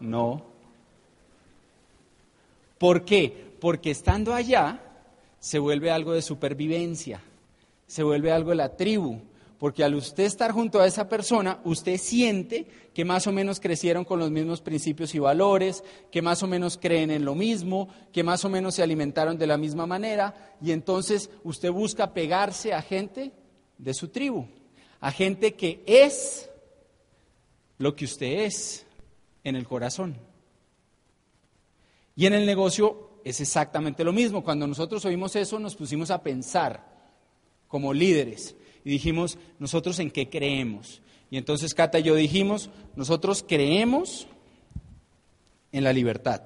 [0.00, 0.42] No.
[2.78, 3.54] ¿Por qué?
[3.60, 4.80] Porque estando allá
[5.38, 7.20] se vuelve algo de supervivencia,
[7.86, 9.20] se vuelve algo de la tribu,
[9.58, 14.04] porque al usted estar junto a esa persona, usted siente que más o menos crecieron
[14.04, 18.22] con los mismos principios y valores, que más o menos creen en lo mismo, que
[18.22, 22.82] más o menos se alimentaron de la misma manera, y entonces usted busca pegarse a
[22.82, 23.32] gente
[23.78, 24.46] de su tribu,
[25.00, 26.50] a gente que es
[27.78, 28.86] lo que usted es
[29.44, 30.16] en el corazón.
[32.14, 34.44] Y en el negocio es exactamente lo mismo.
[34.44, 36.86] Cuando nosotros oímos eso, nos pusimos a pensar
[37.66, 41.02] como líderes y dijimos, nosotros en qué creemos.
[41.28, 44.28] Y entonces Cata y yo dijimos, nosotros creemos
[45.72, 46.42] en la libertad.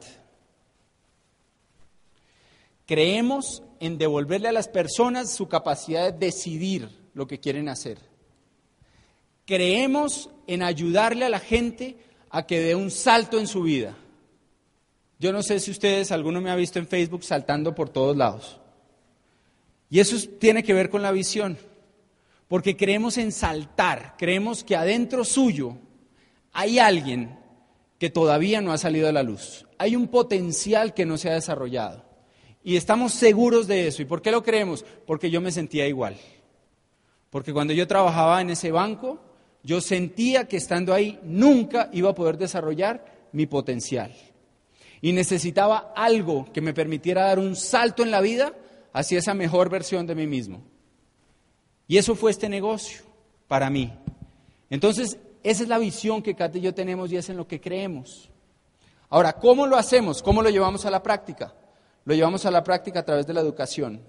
[2.87, 7.99] Creemos en devolverle a las personas su capacidad de decidir lo que quieren hacer.
[9.45, 11.99] Creemos en ayudarle a la gente
[12.31, 13.99] a que dé un salto en su vida.
[15.21, 18.59] Yo no sé si ustedes, alguno me ha visto en Facebook saltando por todos lados.
[19.89, 21.57] Y eso tiene que ver con la visión
[22.51, 25.77] porque creemos en saltar, creemos que adentro suyo
[26.51, 27.39] hay alguien
[27.97, 31.35] que todavía no ha salido a la luz, hay un potencial que no se ha
[31.35, 32.05] desarrollado.
[32.65, 34.03] Y estamos seguros de eso.
[34.03, 34.85] ¿Y por qué lo creemos?
[35.07, 36.17] Porque yo me sentía igual.
[37.31, 39.21] Porque cuando yo trabajaba en ese banco,
[39.63, 44.13] yo sentía que estando ahí nunca iba a poder desarrollar mi potencial.
[45.01, 48.55] Y necesitaba algo que me permitiera dar un salto en la vida
[48.93, 50.63] hacia esa mejor versión de mí mismo.
[51.87, 53.03] Y eso fue este negocio
[53.49, 53.93] para mí.
[54.69, 57.61] Entonces, esa es la visión que Kate y yo tenemos y es en lo que
[57.61, 58.31] creemos.
[59.09, 60.23] Ahora, ¿cómo lo hacemos?
[60.23, 61.55] ¿Cómo lo llevamos a la práctica?
[62.05, 64.03] Lo llevamos a la práctica a través de la educación.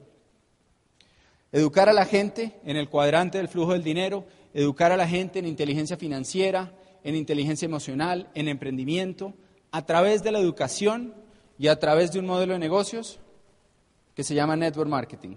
[1.52, 5.40] Educar a la gente en el cuadrante del flujo del dinero, educar a la gente
[5.40, 6.74] en inteligencia financiera,
[7.04, 9.34] en inteligencia emocional, en emprendimiento,
[9.72, 11.14] a través de la educación
[11.58, 13.20] y a través de un modelo de negocios
[14.14, 15.36] que se llama Network Marketing.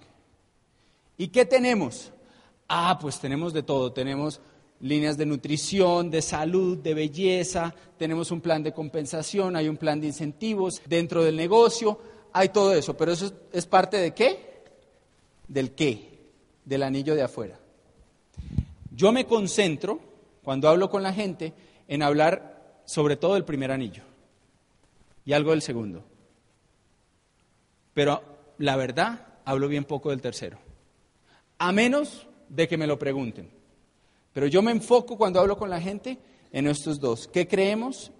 [1.16, 2.10] ¿Y qué tenemos?
[2.68, 3.92] Ah, pues tenemos de todo.
[3.92, 4.40] Tenemos
[4.80, 10.00] líneas de nutrición, de salud, de belleza, tenemos un plan de compensación, hay un plan
[10.00, 11.98] de incentivos dentro del negocio,
[12.32, 12.96] hay todo eso.
[12.96, 14.64] Pero eso es parte de qué?
[15.46, 16.32] Del qué,
[16.64, 17.60] del anillo de afuera.
[18.90, 20.00] Yo me concentro,
[20.42, 21.52] cuando hablo con la gente,
[21.86, 24.02] en hablar sobre todo del primer anillo
[25.24, 26.04] y algo del segundo.
[27.92, 28.22] Pero
[28.58, 30.58] la verdad, hablo bien poco del tercero.
[31.58, 33.50] A menos de que me lo pregunten.
[34.32, 36.18] Pero yo me enfoco cuando hablo con la gente
[36.52, 37.28] en estos dos.
[37.28, 38.10] ¿Qué creemos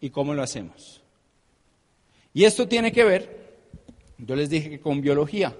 [0.00, 1.02] y cómo lo hacemos?
[2.34, 3.58] Y esto tiene que ver,
[4.18, 5.56] yo les dije que con biología.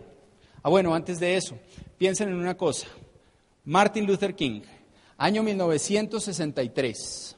[0.63, 1.59] Ah, bueno, antes de eso,
[1.99, 2.87] piensen en una cosa.
[3.65, 4.63] Martin Luther King,
[5.17, 7.37] año 1963.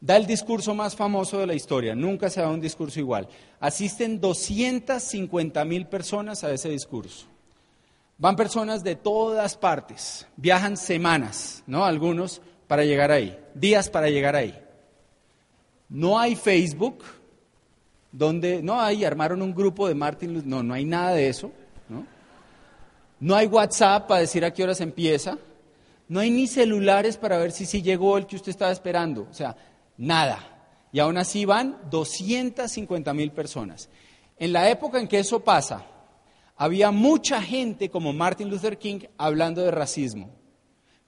[0.00, 3.28] Da el discurso más famoso de la historia, nunca se da un discurso igual.
[3.58, 7.26] Asisten 250 mil personas a ese discurso.
[8.16, 11.84] Van personas de todas partes, viajan semanas, ¿no?
[11.84, 14.56] Algunos para llegar ahí, días para llegar ahí.
[15.88, 17.02] No hay Facebook,
[18.12, 21.50] donde, no hay, armaron un grupo de Martin Luther, no, no hay nada de eso,
[21.88, 22.06] ¿no?
[23.20, 25.38] No hay WhatsApp para decir a qué horas empieza,
[26.08, 29.34] no hay ni celulares para ver si sí llegó el que usted estaba esperando, o
[29.34, 29.56] sea,
[29.98, 30.58] Nada.
[30.90, 33.90] Y aún así van 250 mil personas.
[34.38, 35.84] En la época en que eso pasa,
[36.56, 40.30] había mucha gente como Martin Luther King hablando de racismo,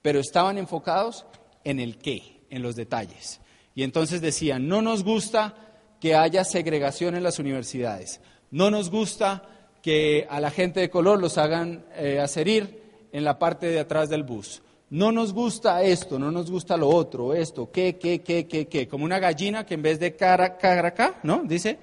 [0.02, 1.24] pero estaban enfocados
[1.64, 3.40] en el qué, en los detalles.
[3.74, 5.54] Y entonces decían, no nos gusta
[6.00, 9.42] que haya segregación en las universidades, no nos gusta
[9.82, 12.24] que a la gente de color los hagan eh,
[13.12, 16.88] en la parte de atrás del bus, no nos gusta esto, no nos gusta lo
[16.88, 20.58] otro, esto, qué, qué, qué, qué, qué, como una gallina que en vez de cara,
[20.58, 21.44] cara, acá, ¿no?
[21.44, 21.78] Dice,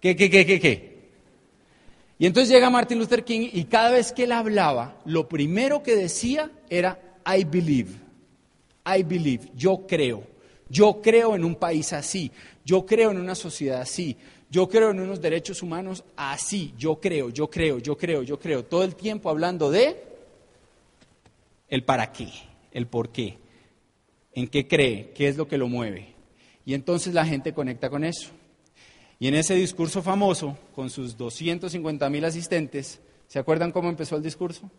[0.00, 0.98] qué, qué, qué, qué, qué.
[2.18, 5.94] Y entonces llega Martin Luther King y cada vez que él hablaba, lo primero que
[5.94, 7.92] decía era, I believe,
[8.84, 10.24] I believe, yo creo,
[10.68, 12.32] yo creo en un país así,
[12.64, 14.16] yo creo en una sociedad así,
[14.50, 18.64] yo creo en unos derechos humanos así, yo creo, yo creo, yo creo, yo creo,
[18.64, 20.02] todo el tiempo hablando de
[21.68, 22.47] el para qué
[22.78, 23.38] el por qué,
[24.32, 26.14] en qué cree, qué es lo que lo mueve.
[26.64, 28.30] Y entonces la gente conecta con eso.
[29.18, 34.22] Y en ese discurso famoso, con sus 250 mil asistentes, ¿se acuerdan cómo empezó el
[34.22, 34.70] discurso?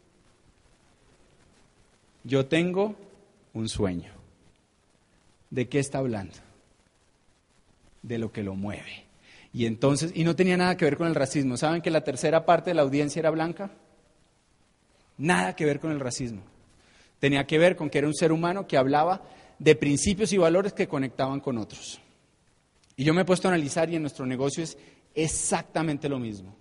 [2.24, 2.96] Yo tengo
[3.54, 4.12] un sueño.
[5.50, 6.36] ¿De qué está hablando?
[8.02, 9.06] De lo que lo mueve.
[9.52, 11.58] Y entonces, y no tenía nada que ver con el racismo.
[11.58, 13.72] ¿Saben que la tercera parte de la audiencia era blanca?
[15.18, 16.44] Nada que ver con el racismo.
[17.20, 19.22] Tenía que ver con que era un ser humano que hablaba
[19.60, 22.00] de principios y valores que conectaban con otros.
[22.96, 24.78] Y yo me he puesto a analizar y en nuestro negocio es
[25.14, 26.56] exactamente lo mismo.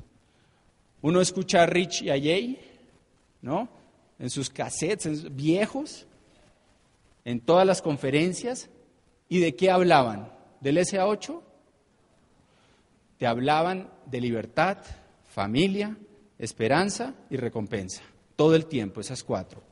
[1.01, 2.59] Uno escucha a Rich y a Jay,
[3.41, 3.69] ¿no?
[4.19, 6.07] En sus cassettes viejos,
[7.25, 8.69] en todas las conferencias.
[9.29, 10.33] ¿Y de qué hablaban?
[10.61, 11.41] ¿Del SA8?
[13.19, 14.79] Te hablaban de libertad,
[15.29, 15.97] familia,
[16.39, 18.03] esperanza y recompensa.
[18.35, 19.63] Todo el tiempo, esas cuatro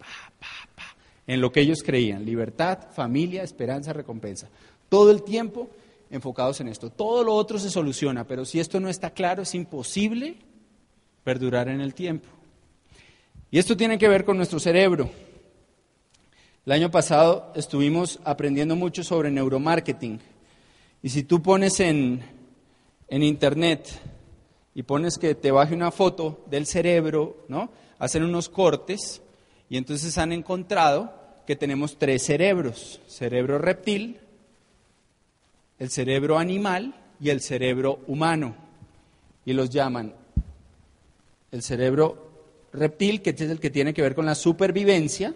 [1.27, 4.49] en lo que ellos creían, libertad, familia, esperanza, recompensa.
[4.89, 5.69] Todo el tiempo
[6.11, 6.91] enfocados en esto.
[6.91, 10.37] Todo lo otro se soluciona, pero si esto no está claro, es imposible
[11.25, 12.29] perdurar en el tiempo.
[13.51, 15.11] Y esto tiene que ver con nuestro cerebro.
[16.65, 20.21] El año pasado estuvimos aprendiendo mucho sobre neuromarketing.
[21.03, 22.23] Y si tú pones en,
[23.09, 23.89] en internet
[24.75, 27.71] y pones que te baje una foto del cerebro, ¿no?
[27.99, 29.23] Hacen unos cortes
[29.69, 31.13] y entonces han encontrado
[31.47, 34.19] que tenemos tres cerebros, cerebro reptil,
[35.79, 38.57] el cerebro animal y el cerebro humano.
[39.45, 40.13] Y los llaman
[41.53, 42.31] el cerebro
[42.73, 45.35] reptil, que es el que tiene que ver con la supervivencia,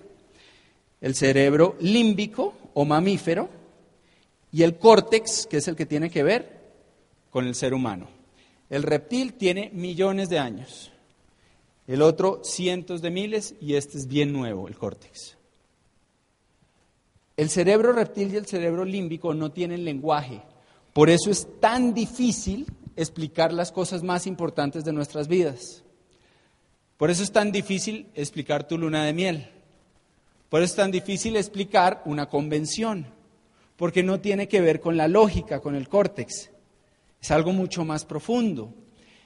[1.01, 3.49] el cerebro límbico o mamífero,
[4.53, 6.61] y el córtex, que es el que tiene que ver
[7.31, 8.09] con el ser humano.
[8.69, 10.90] El reptil tiene millones de años
[11.91, 15.37] el otro cientos de miles y este es bien nuevo, el córtex.
[17.37, 20.41] El cerebro reptil y el cerebro límbico no tienen lenguaje,
[20.93, 25.83] por eso es tan difícil explicar las cosas más importantes de nuestras vidas.
[26.97, 29.51] Por eso es tan difícil explicar tu luna de miel.
[30.49, 33.07] Por eso es tan difícil explicar una convención,
[33.77, 36.51] porque no tiene que ver con la lógica, con el córtex.
[37.21, 38.75] Es algo mucho más profundo.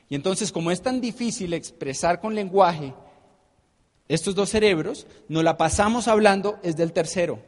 [0.08, 2.94] Y entonces, como es tan difícil expresar con lenguaje
[4.06, 7.42] estos dos cerebros, nos la pasamos hablando es del tercero,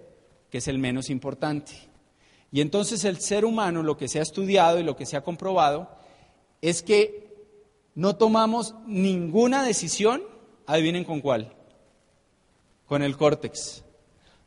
[0.50, 1.72] que es el menos importante.
[2.50, 5.22] Y entonces el ser humano, lo que se ha estudiado y lo que se ha
[5.22, 5.90] comprobado,
[6.62, 7.26] es que
[7.94, 10.22] no tomamos ninguna decisión,
[10.66, 11.54] adivinen con cuál,
[12.86, 13.84] con el córtex.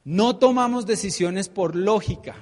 [0.03, 2.35] No tomamos decisiones por lógica,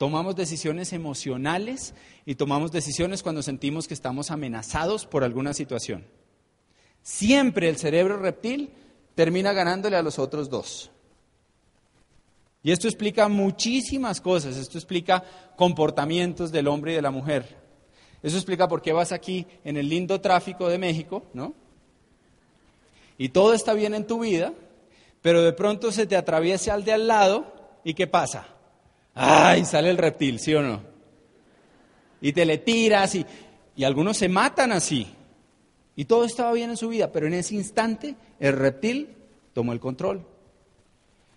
[0.00, 1.92] tomamos decisiones emocionales
[2.24, 6.06] y tomamos decisiones cuando sentimos que estamos amenazados por alguna situación.
[7.02, 8.70] Siempre el cerebro reptil
[9.14, 10.90] termina ganándole a los otros dos.
[12.62, 15.22] Y esto explica muchísimas cosas, esto explica
[15.54, 17.58] comportamientos del hombre y de la mujer.
[18.22, 21.52] Eso explica por qué vas aquí en el lindo tráfico de México, ¿no?
[23.18, 24.54] Y todo está bien en tu vida,
[25.20, 27.52] pero de pronto se te atraviesa al de al lado
[27.84, 28.59] y ¿qué pasa?
[29.14, 29.64] ¡Ay!
[29.64, 30.80] Sale el reptil, ¿sí o no?
[32.20, 33.24] Y te le tiras y,
[33.76, 35.06] y algunos se matan así.
[35.96, 39.16] Y todo estaba bien en su vida, pero en ese instante el reptil
[39.52, 40.24] tomó el control.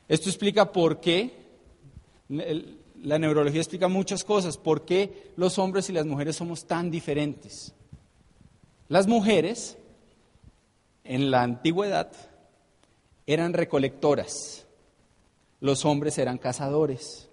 [0.07, 1.31] Esto explica por qué,
[2.29, 7.73] la neurología explica muchas cosas, por qué los hombres y las mujeres somos tan diferentes.
[8.89, 9.77] Las mujeres,
[11.03, 12.11] en la antigüedad,
[13.25, 14.65] eran recolectoras,
[15.61, 17.29] los hombres eran cazadores.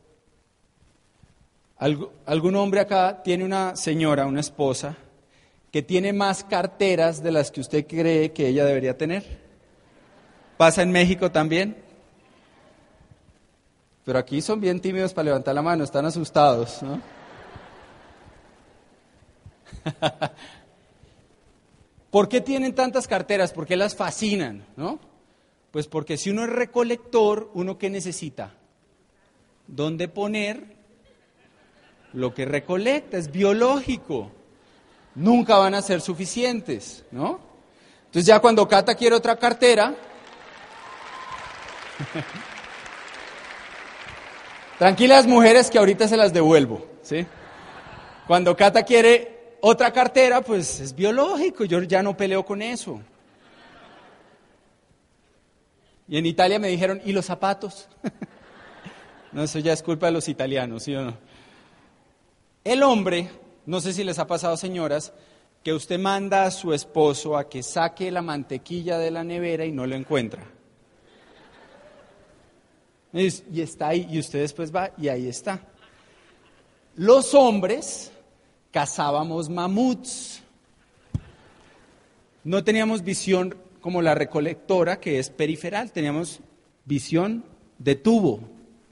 [1.80, 4.98] ¿Algún hombre acá tiene una señora, una esposa,
[5.72, 9.24] que tiene más carteras de las que usted cree que ella debería tener?
[10.58, 11.78] ¿Pasa en México también?
[14.04, 17.00] Pero aquí son bien tímidos para levantar la mano, están asustados, ¿no?
[22.10, 23.54] ¿Por qué tienen tantas carteras?
[23.54, 24.66] ¿Por qué las fascinan?
[24.76, 24.98] ¿no?
[25.70, 28.52] Pues porque si uno es recolector, ¿uno qué necesita?
[29.66, 30.79] ¿Dónde poner
[32.12, 33.16] lo que recolecta?
[33.16, 34.30] Es biológico.
[35.14, 37.40] Nunca van a ser suficientes, ¿no?
[38.06, 39.94] Entonces ya cuando Cata quiere otra cartera,
[44.78, 47.26] Tranquilas mujeres que ahorita se las devuelvo, ¿sí?
[48.26, 53.02] Cuando Cata quiere otra cartera, pues es biológico, yo ya no peleo con eso.
[56.08, 57.88] Y en Italia me dijeron, ¿y los zapatos?
[59.32, 61.29] no, eso ya es culpa de los italianos, ¿sí o no?
[62.64, 63.30] El hombre,
[63.66, 65.12] no sé si les ha pasado, señoras,
[65.62, 69.72] que usted manda a su esposo a que saque la mantequilla de la nevera y
[69.72, 70.42] no lo encuentra.
[73.12, 75.60] Y está ahí, y usted después va y ahí está.
[76.96, 78.12] Los hombres
[78.70, 80.42] cazábamos mamuts.
[82.44, 86.40] No teníamos visión como la recolectora, que es periferal, teníamos
[86.84, 87.44] visión
[87.78, 88.40] de tubo.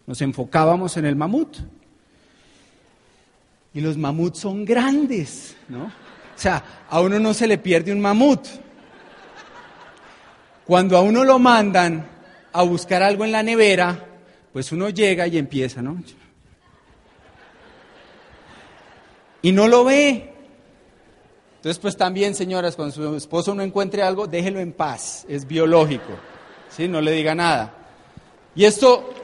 [0.07, 1.59] Nos enfocábamos en el mamut.
[3.75, 5.85] Y los mamuts son grandes, ¿no?
[5.85, 8.47] O sea, a uno no se le pierde un mamut.
[10.65, 12.09] Cuando a uno lo mandan
[12.53, 14.07] a buscar algo en la nevera,
[14.53, 16.03] pues uno llega y empieza, ¿no?
[19.43, 20.35] Y no lo ve.
[21.57, 26.13] Entonces, pues también, señoras, cuando su esposo no encuentre algo, déjelo en paz, es biológico,
[26.69, 26.87] ¿sí?
[26.87, 27.75] No le diga nada.
[28.55, 29.15] Y esto...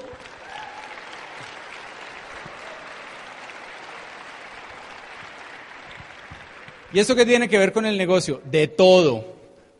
[6.95, 8.41] ¿Y esto qué tiene que ver con el negocio?
[8.45, 9.25] De todo.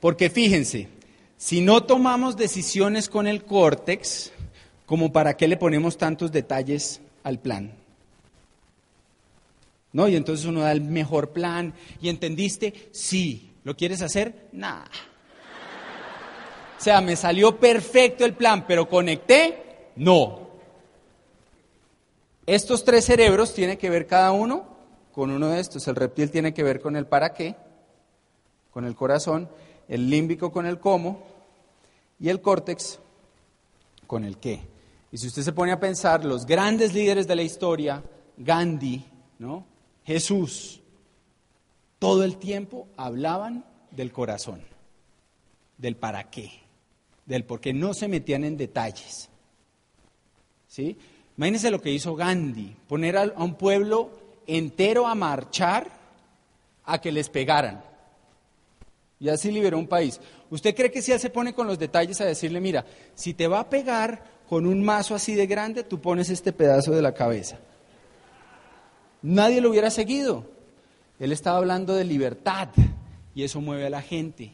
[0.01, 0.89] Porque fíjense,
[1.37, 4.33] si no tomamos decisiones con el córtex,
[4.85, 7.73] como para qué le ponemos tantos detalles al plan.
[9.93, 10.09] ¿No?
[10.09, 11.73] Y entonces uno da el mejor plan.
[12.03, 12.89] ¿Y entendiste?
[12.91, 13.53] Sí.
[13.63, 14.49] ¿Lo quieres hacer?
[14.51, 14.91] Nada.
[16.77, 20.49] O sea, me salió perfecto el plan, pero conecté, no.
[22.45, 24.74] Estos tres cerebros tienen que ver cada uno
[25.15, 25.87] con uno de estos.
[25.87, 27.55] El reptil tiene que ver con el para qué,
[28.73, 29.49] con el corazón,
[29.89, 31.23] el límbico con el cómo
[32.19, 32.99] y el córtex
[34.09, 34.61] con el qué.
[35.13, 38.03] Y si usted se pone a pensar, los grandes líderes de la historia,
[38.37, 39.05] Gandhi,
[39.39, 39.65] ¿no?
[40.05, 40.81] Jesús,
[42.01, 44.63] todo el tiempo hablaban del corazón,
[45.79, 46.51] del para qué,
[47.25, 49.29] del por qué no se metían en detalles.
[50.67, 50.99] ¿Sí?
[51.37, 55.91] Imagínense lo que hizo Gandhi, poner a un pueblo entero a marchar
[56.85, 57.83] a que les pegaran.
[59.21, 60.21] Y así liberó un país.
[60.51, 62.85] ¿Usted cree que si él se pone con los detalles a decirle, mira,
[63.15, 66.93] si te va a pegar, con un mazo así de grande, tú pones este pedazo
[66.93, 67.59] de la cabeza.
[69.23, 70.45] Nadie lo hubiera seguido.
[71.19, 72.69] Él estaba hablando de libertad
[73.35, 74.53] y eso mueve a la gente.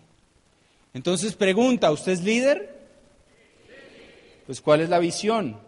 [0.95, 2.79] Entonces pregunta, ¿usted es líder?
[4.47, 5.59] Pues ¿cuál es la visión?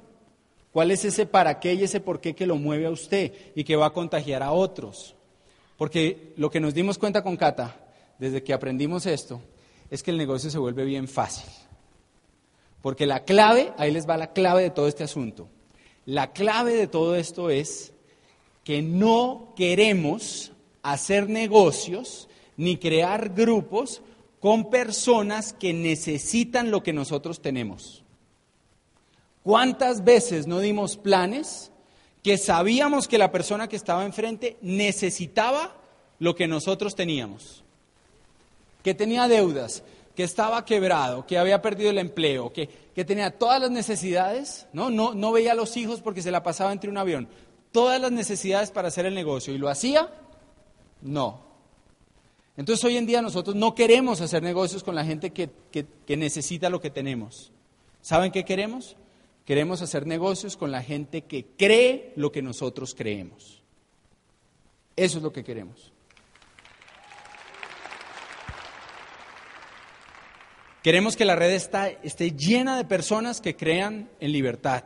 [0.72, 3.64] ¿Cuál es ese para qué y ese por qué que lo mueve a usted y
[3.64, 5.14] que va a contagiar a otros?
[5.76, 7.76] Porque lo que nos dimos cuenta con Cata,
[8.18, 9.42] desde que aprendimos esto,
[9.90, 11.50] es que el negocio se vuelve bien fácil.
[12.80, 15.48] Porque la clave, ahí les va la clave de todo este asunto.
[16.06, 17.92] La clave de todo esto es
[18.64, 20.52] que no queremos
[20.82, 24.02] hacer negocios ni crear grupos
[24.40, 28.02] con personas que necesitan lo que nosotros tenemos.
[29.42, 31.72] ¿Cuántas veces no dimos planes
[32.22, 35.76] que sabíamos que la persona que estaba enfrente necesitaba
[36.18, 37.64] lo que nosotros teníamos?
[38.84, 39.82] Que tenía deudas,
[40.14, 42.68] que estaba quebrado, que había perdido el empleo, que,
[43.04, 44.90] tenía todas las necesidades, ¿no?
[44.90, 45.14] ¿no?
[45.14, 47.28] No veía a los hijos porque se la pasaba entre un avión,
[47.72, 49.52] todas las necesidades para hacer el negocio.
[49.52, 50.08] ¿Y lo hacía?
[51.00, 51.40] No.
[52.56, 56.70] Entonces hoy en día nosotros no queremos hacer negocios con la gente que, que necesita
[56.70, 57.50] lo que tenemos.
[58.02, 58.96] ¿Saben qué queremos?
[59.44, 63.62] Queremos hacer negocios con la gente que cree lo que nosotros creemos.
[64.94, 65.92] Eso es lo que queremos.
[70.82, 74.84] Queremos que la red esté llena de personas que crean en libertad,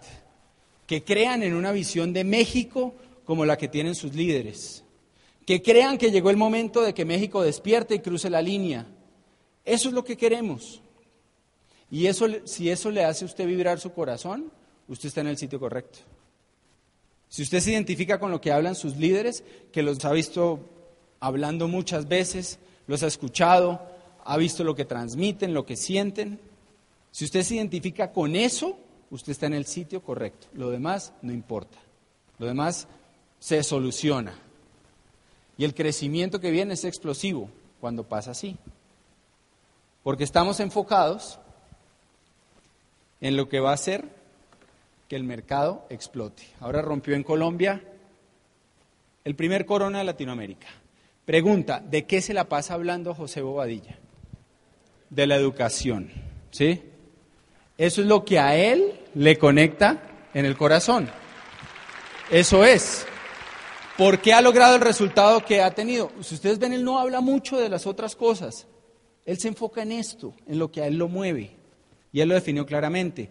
[0.87, 2.95] que crean en una visión de México
[3.25, 4.85] como la que tienen sus líderes,
[5.47, 8.87] que crean que llegó el momento de que México despierte y cruce la línea.
[9.65, 10.83] Eso es lo que queremos.
[11.91, 14.51] Y eso, si eso le hace a usted vibrar su corazón,
[14.89, 16.01] usted está en el sitio correcto.
[17.29, 20.61] Si usted se identifica con lo que hablan sus líderes, que los ha visto
[21.21, 23.81] hablando muchas veces, los ha escuchado,
[24.25, 26.41] ha visto lo que transmiten, lo que sienten.
[27.11, 28.79] Si usted se identifica con eso,
[29.11, 30.49] usted está en el sitio correcto.
[30.55, 31.79] Lo demás no importa.
[32.39, 32.89] Lo demás
[33.39, 34.35] se soluciona.
[35.59, 37.49] Y el crecimiento que viene es explosivo
[37.81, 38.57] cuando pasa así.
[40.03, 41.39] Porque estamos enfocados
[43.21, 44.05] en lo que va a hacer
[45.09, 46.45] que el mercado explote.
[46.61, 47.83] Ahora rompió en Colombia
[49.25, 50.69] el primer corona de Latinoamérica.
[51.25, 53.99] Pregunta, ¿de qué se la pasa hablando José Bobadilla?
[55.11, 56.11] de la educación.
[56.51, 56.83] ¿Sí?
[57.79, 60.03] Eso es lo que a él le conecta
[60.35, 61.09] en el corazón.
[62.31, 63.07] Eso es.
[63.97, 66.11] ¿Por qué ha logrado el resultado que ha tenido?
[66.21, 68.67] Si ustedes ven, él no habla mucho de las otras cosas.
[69.25, 71.57] Él se enfoca en esto, en lo que a él lo mueve.
[72.17, 73.29] Y él lo definió claramente.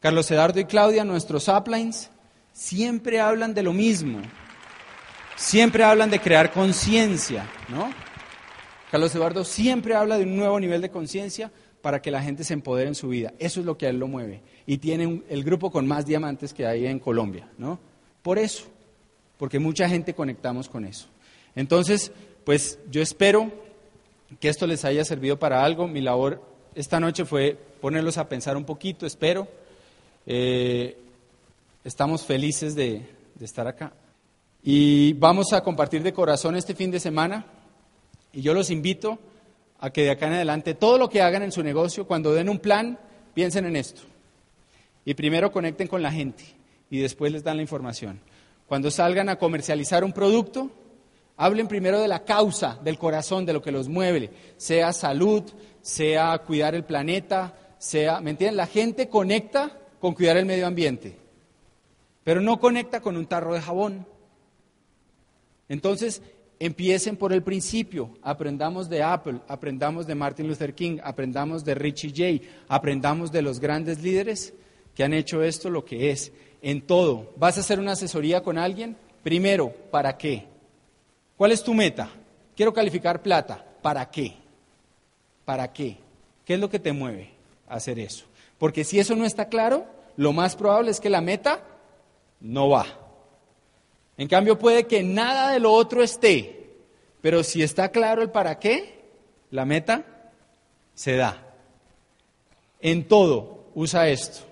[0.00, 2.08] Carlos Eduardo y Claudia, nuestros uplines,
[2.54, 4.22] siempre hablan de lo mismo.
[5.36, 7.92] Siempre hablan de crear conciencia, ¿no?
[8.90, 11.52] Carlos Eduardo siempre habla de un nuevo nivel de conciencia
[11.82, 13.34] para que la gente se empodere en su vida.
[13.38, 14.40] Eso es lo que a él lo mueve.
[14.64, 17.78] Y tiene el grupo con más diamantes que hay en Colombia, ¿no?
[18.22, 18.64] Por eso,
[19.36, 21.06] porque mucha gente conectamos con eso.
[21.54, 22.12] Entonces,
[22.46, 23.52] pues yo espero
[24.40, 25.86] que esto les haya servido para algo.
[25.86, 29.48] Mi labor esta noche fue ponerlos a pensar un poquito, espero.
[30.26, 30.96] Eh,
[31.84, 33.02] estamos felices de
[33.40, 33.92] estar acá.
[34.62, 37.44] Y vamos a compartir de corazón este fin de semana
[38.32, 39.18] y yo los invito
[39.80, 42.48] a que de acá en adelante todo lo que hagan en su negocio, cuando den
[42.48, 42.98] un plan,
[43.34, 44.02] piensen en esto.
[45.04, 46.44] Y primero conecten con la gente
[46.88, 48.20] y después les dan la información.
[48.68, 50.70] Cuando salgan a comercializar un producto,
[51.44, 55.42] hablen primero de la causa, del corazón, de lo que los mueve, sea salud,
[55.80, 58.56] sea cuidar el planeta, sea, ¿me entienden?
[58.56, 61.16] La gente conecta con cuidar el medio ambiente,
[62.22, 64.06] pero no conecta con un tarro de jabón.
[65.68, 66.22] Entonces,
[66.64, 72.12] Empiecen por el principio, aprendamos de Apple, aprendamos de Martin Luther King, aprendamos de Richie
[72.14, 74.54] Jay, aprendamos de los grandes líderes
[74.94, 76.30] que han hecho esto lo que es.
[76.62, 78.96] En todo, ¿vas a hacer una asesoría con alguien?
[79.24, 80.51] Primero, ¿para qué?
[81.42, 82.08] ¿Cuál es tu meta?
[82.54, 83.66] Quiero calificar plata.
[83.82, 84.36] ¿Para qué?
[85.44, 85.96] ¿Para qué?
[86.44, 87.32] ¿Qué es lo que te mueve
[87.66, 88.26] a hacer eso?
[88.58, 89.84] Porque si eso no está claro,
[90.16, 91.64] lo más probable es que la meta
[92.40, 92.86] no va.
[94.16, 96.76] En cambio, puede que nada de lo otro esté,
[97.20, 99.02] pero si está claro el para qué,
[99.50, 100.04] la meta
[100.94, 101.44] se da.
[102.80, 104.46] En todo, usa esto.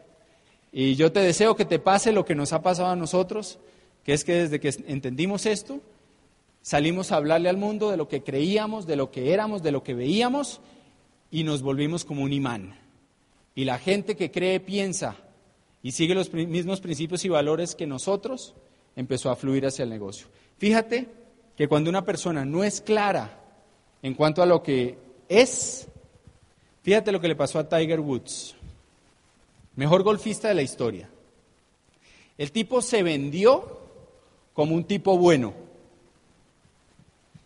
[0.73, 3.61] Y yo te deseo que te pase lo que nos ha pasado a nosotros,
[4.03, 5.81] que es que desde que entendimos esto,
[6.63, 9.83] salimos a hablarle al mundo de lo que creíamos, de lo que éramos, de lo
[9.83, 10.61] que veíamos,
[11.31, 12.75] y nos volvimos como un imán.
[13.55, 15.17] Y la gente que cree, piensa
[15.83, 18.55] y sigue los mismos principios y valores que nosotros,
[18.97, 20.27] empezó a fluir hacia el negocio.
[20.59, 21.09] Fíjate
[21.57, 23.39] que cuando una persona no es clara
[24.03, 24.99] en cuanto a lo que
[25.29, 25.89] es,
[26.83, 28.57] fíjate lo que le pasó a Tiger Woods,
[29.77, 31.09] mejor golfista de la historia.
[32.37, 33.81] El tipo se vendió
[34.55, 35.55] como un tipo bueno.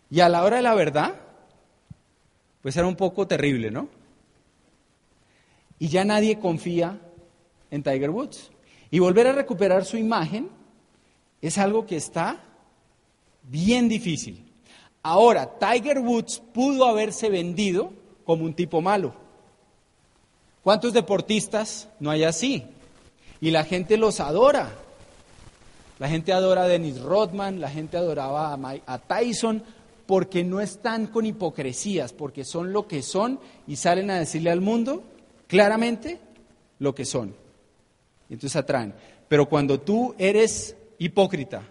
[0.09, 1.15] Y a la hora de la verdad,
[2.61, 3.89] pues era un poco terrible, ¿no?
[5.79, 6.99] Y ya nadie confía
[7.71, 8.51] en Tiger Woods.
[8.91, 10.49] Y volver a recuperar su imagen
[11.41, 12.39] es algo que está
[13.43, 14.43] bien difícil.
[15.03, 17.93] Ahora, Tiger Woods pudo haberse vendido
[18.25, 19.13] como un tipo malo.
[20.63, 22.63] ¿Cuántos deportistas no hay así?
[23.39, 24.71] Y la gente los adora.
[25.99, 29.63] La gente adora a Dennis Rodman, la gente adoraba a, Tyson,
[30.05, 34.61] porque no están con hipocresías, porque son lo que son y salen a decirle al
[34.61, 35.03] mundo
[35.47, 36.19] claramente
[36.79, 37.35] lo que son.
[38.29, 38.93] Y entonces atraen.
[39.27, 41.63] Pero cuando tú eres hipócrita,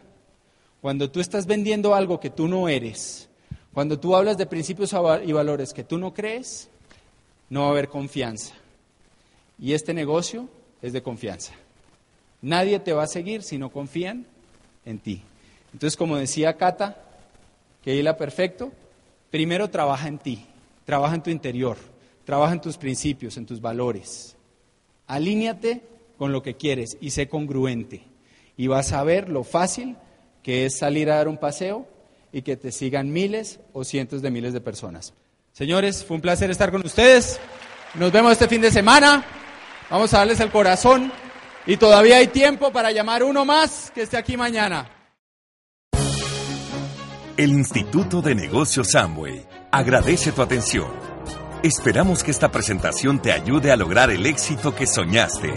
[0.81, 3.29] cuando tú estás vendiendo algo que tú no eres,
[3.73, 6.69] cuando tú hablas de principios y valores que tú no crees,
[7.51, 8.55] no va a haber confianza.
[9.59, 10.49] Y este negocio
[10.83, 11.55] es de confianza.
[12.43, 14.27] Nadie te va a seguir si no confían
[14.85, 15.23] en ti.
[15.73, 17.03] Entonces, como decía Cata,
[17.85, 18.73] que hila perfecto,
[19.31, 20.47] primero trabaja en ti,
[20.87, 21.77] trabaja en tu interior,
[22.25, 24.37] trabaja en tus principios, en tus valores.
[25.07, 25.83] Alíñate
[26.17, 28.03] con lo que quieres y sé congruente.
[28.57, 29.97] Y vas a ver lo fácil
[30.43, 31.87] que es salir a dar un paseo
[32.33, 35.13] y que te sigan miles o cientos de miles de personas.
[35.53, 37.39] Señores, fue un placer estar con ustedes.
[37.97, 39.25] Nos vemos este fin de semana.
[39.91, 41.13] Vamos a darles el corazón
[41.67, 44.94] y todavía hay tiempo para llamar uno más que esté aquí mañana.
[47.37, 50.87] El Instituto de Negocios Samway agradece tu atención.
[51.65, 55.53] Esperamos que esta presentación te ayude a lograr el éxito que soñaste.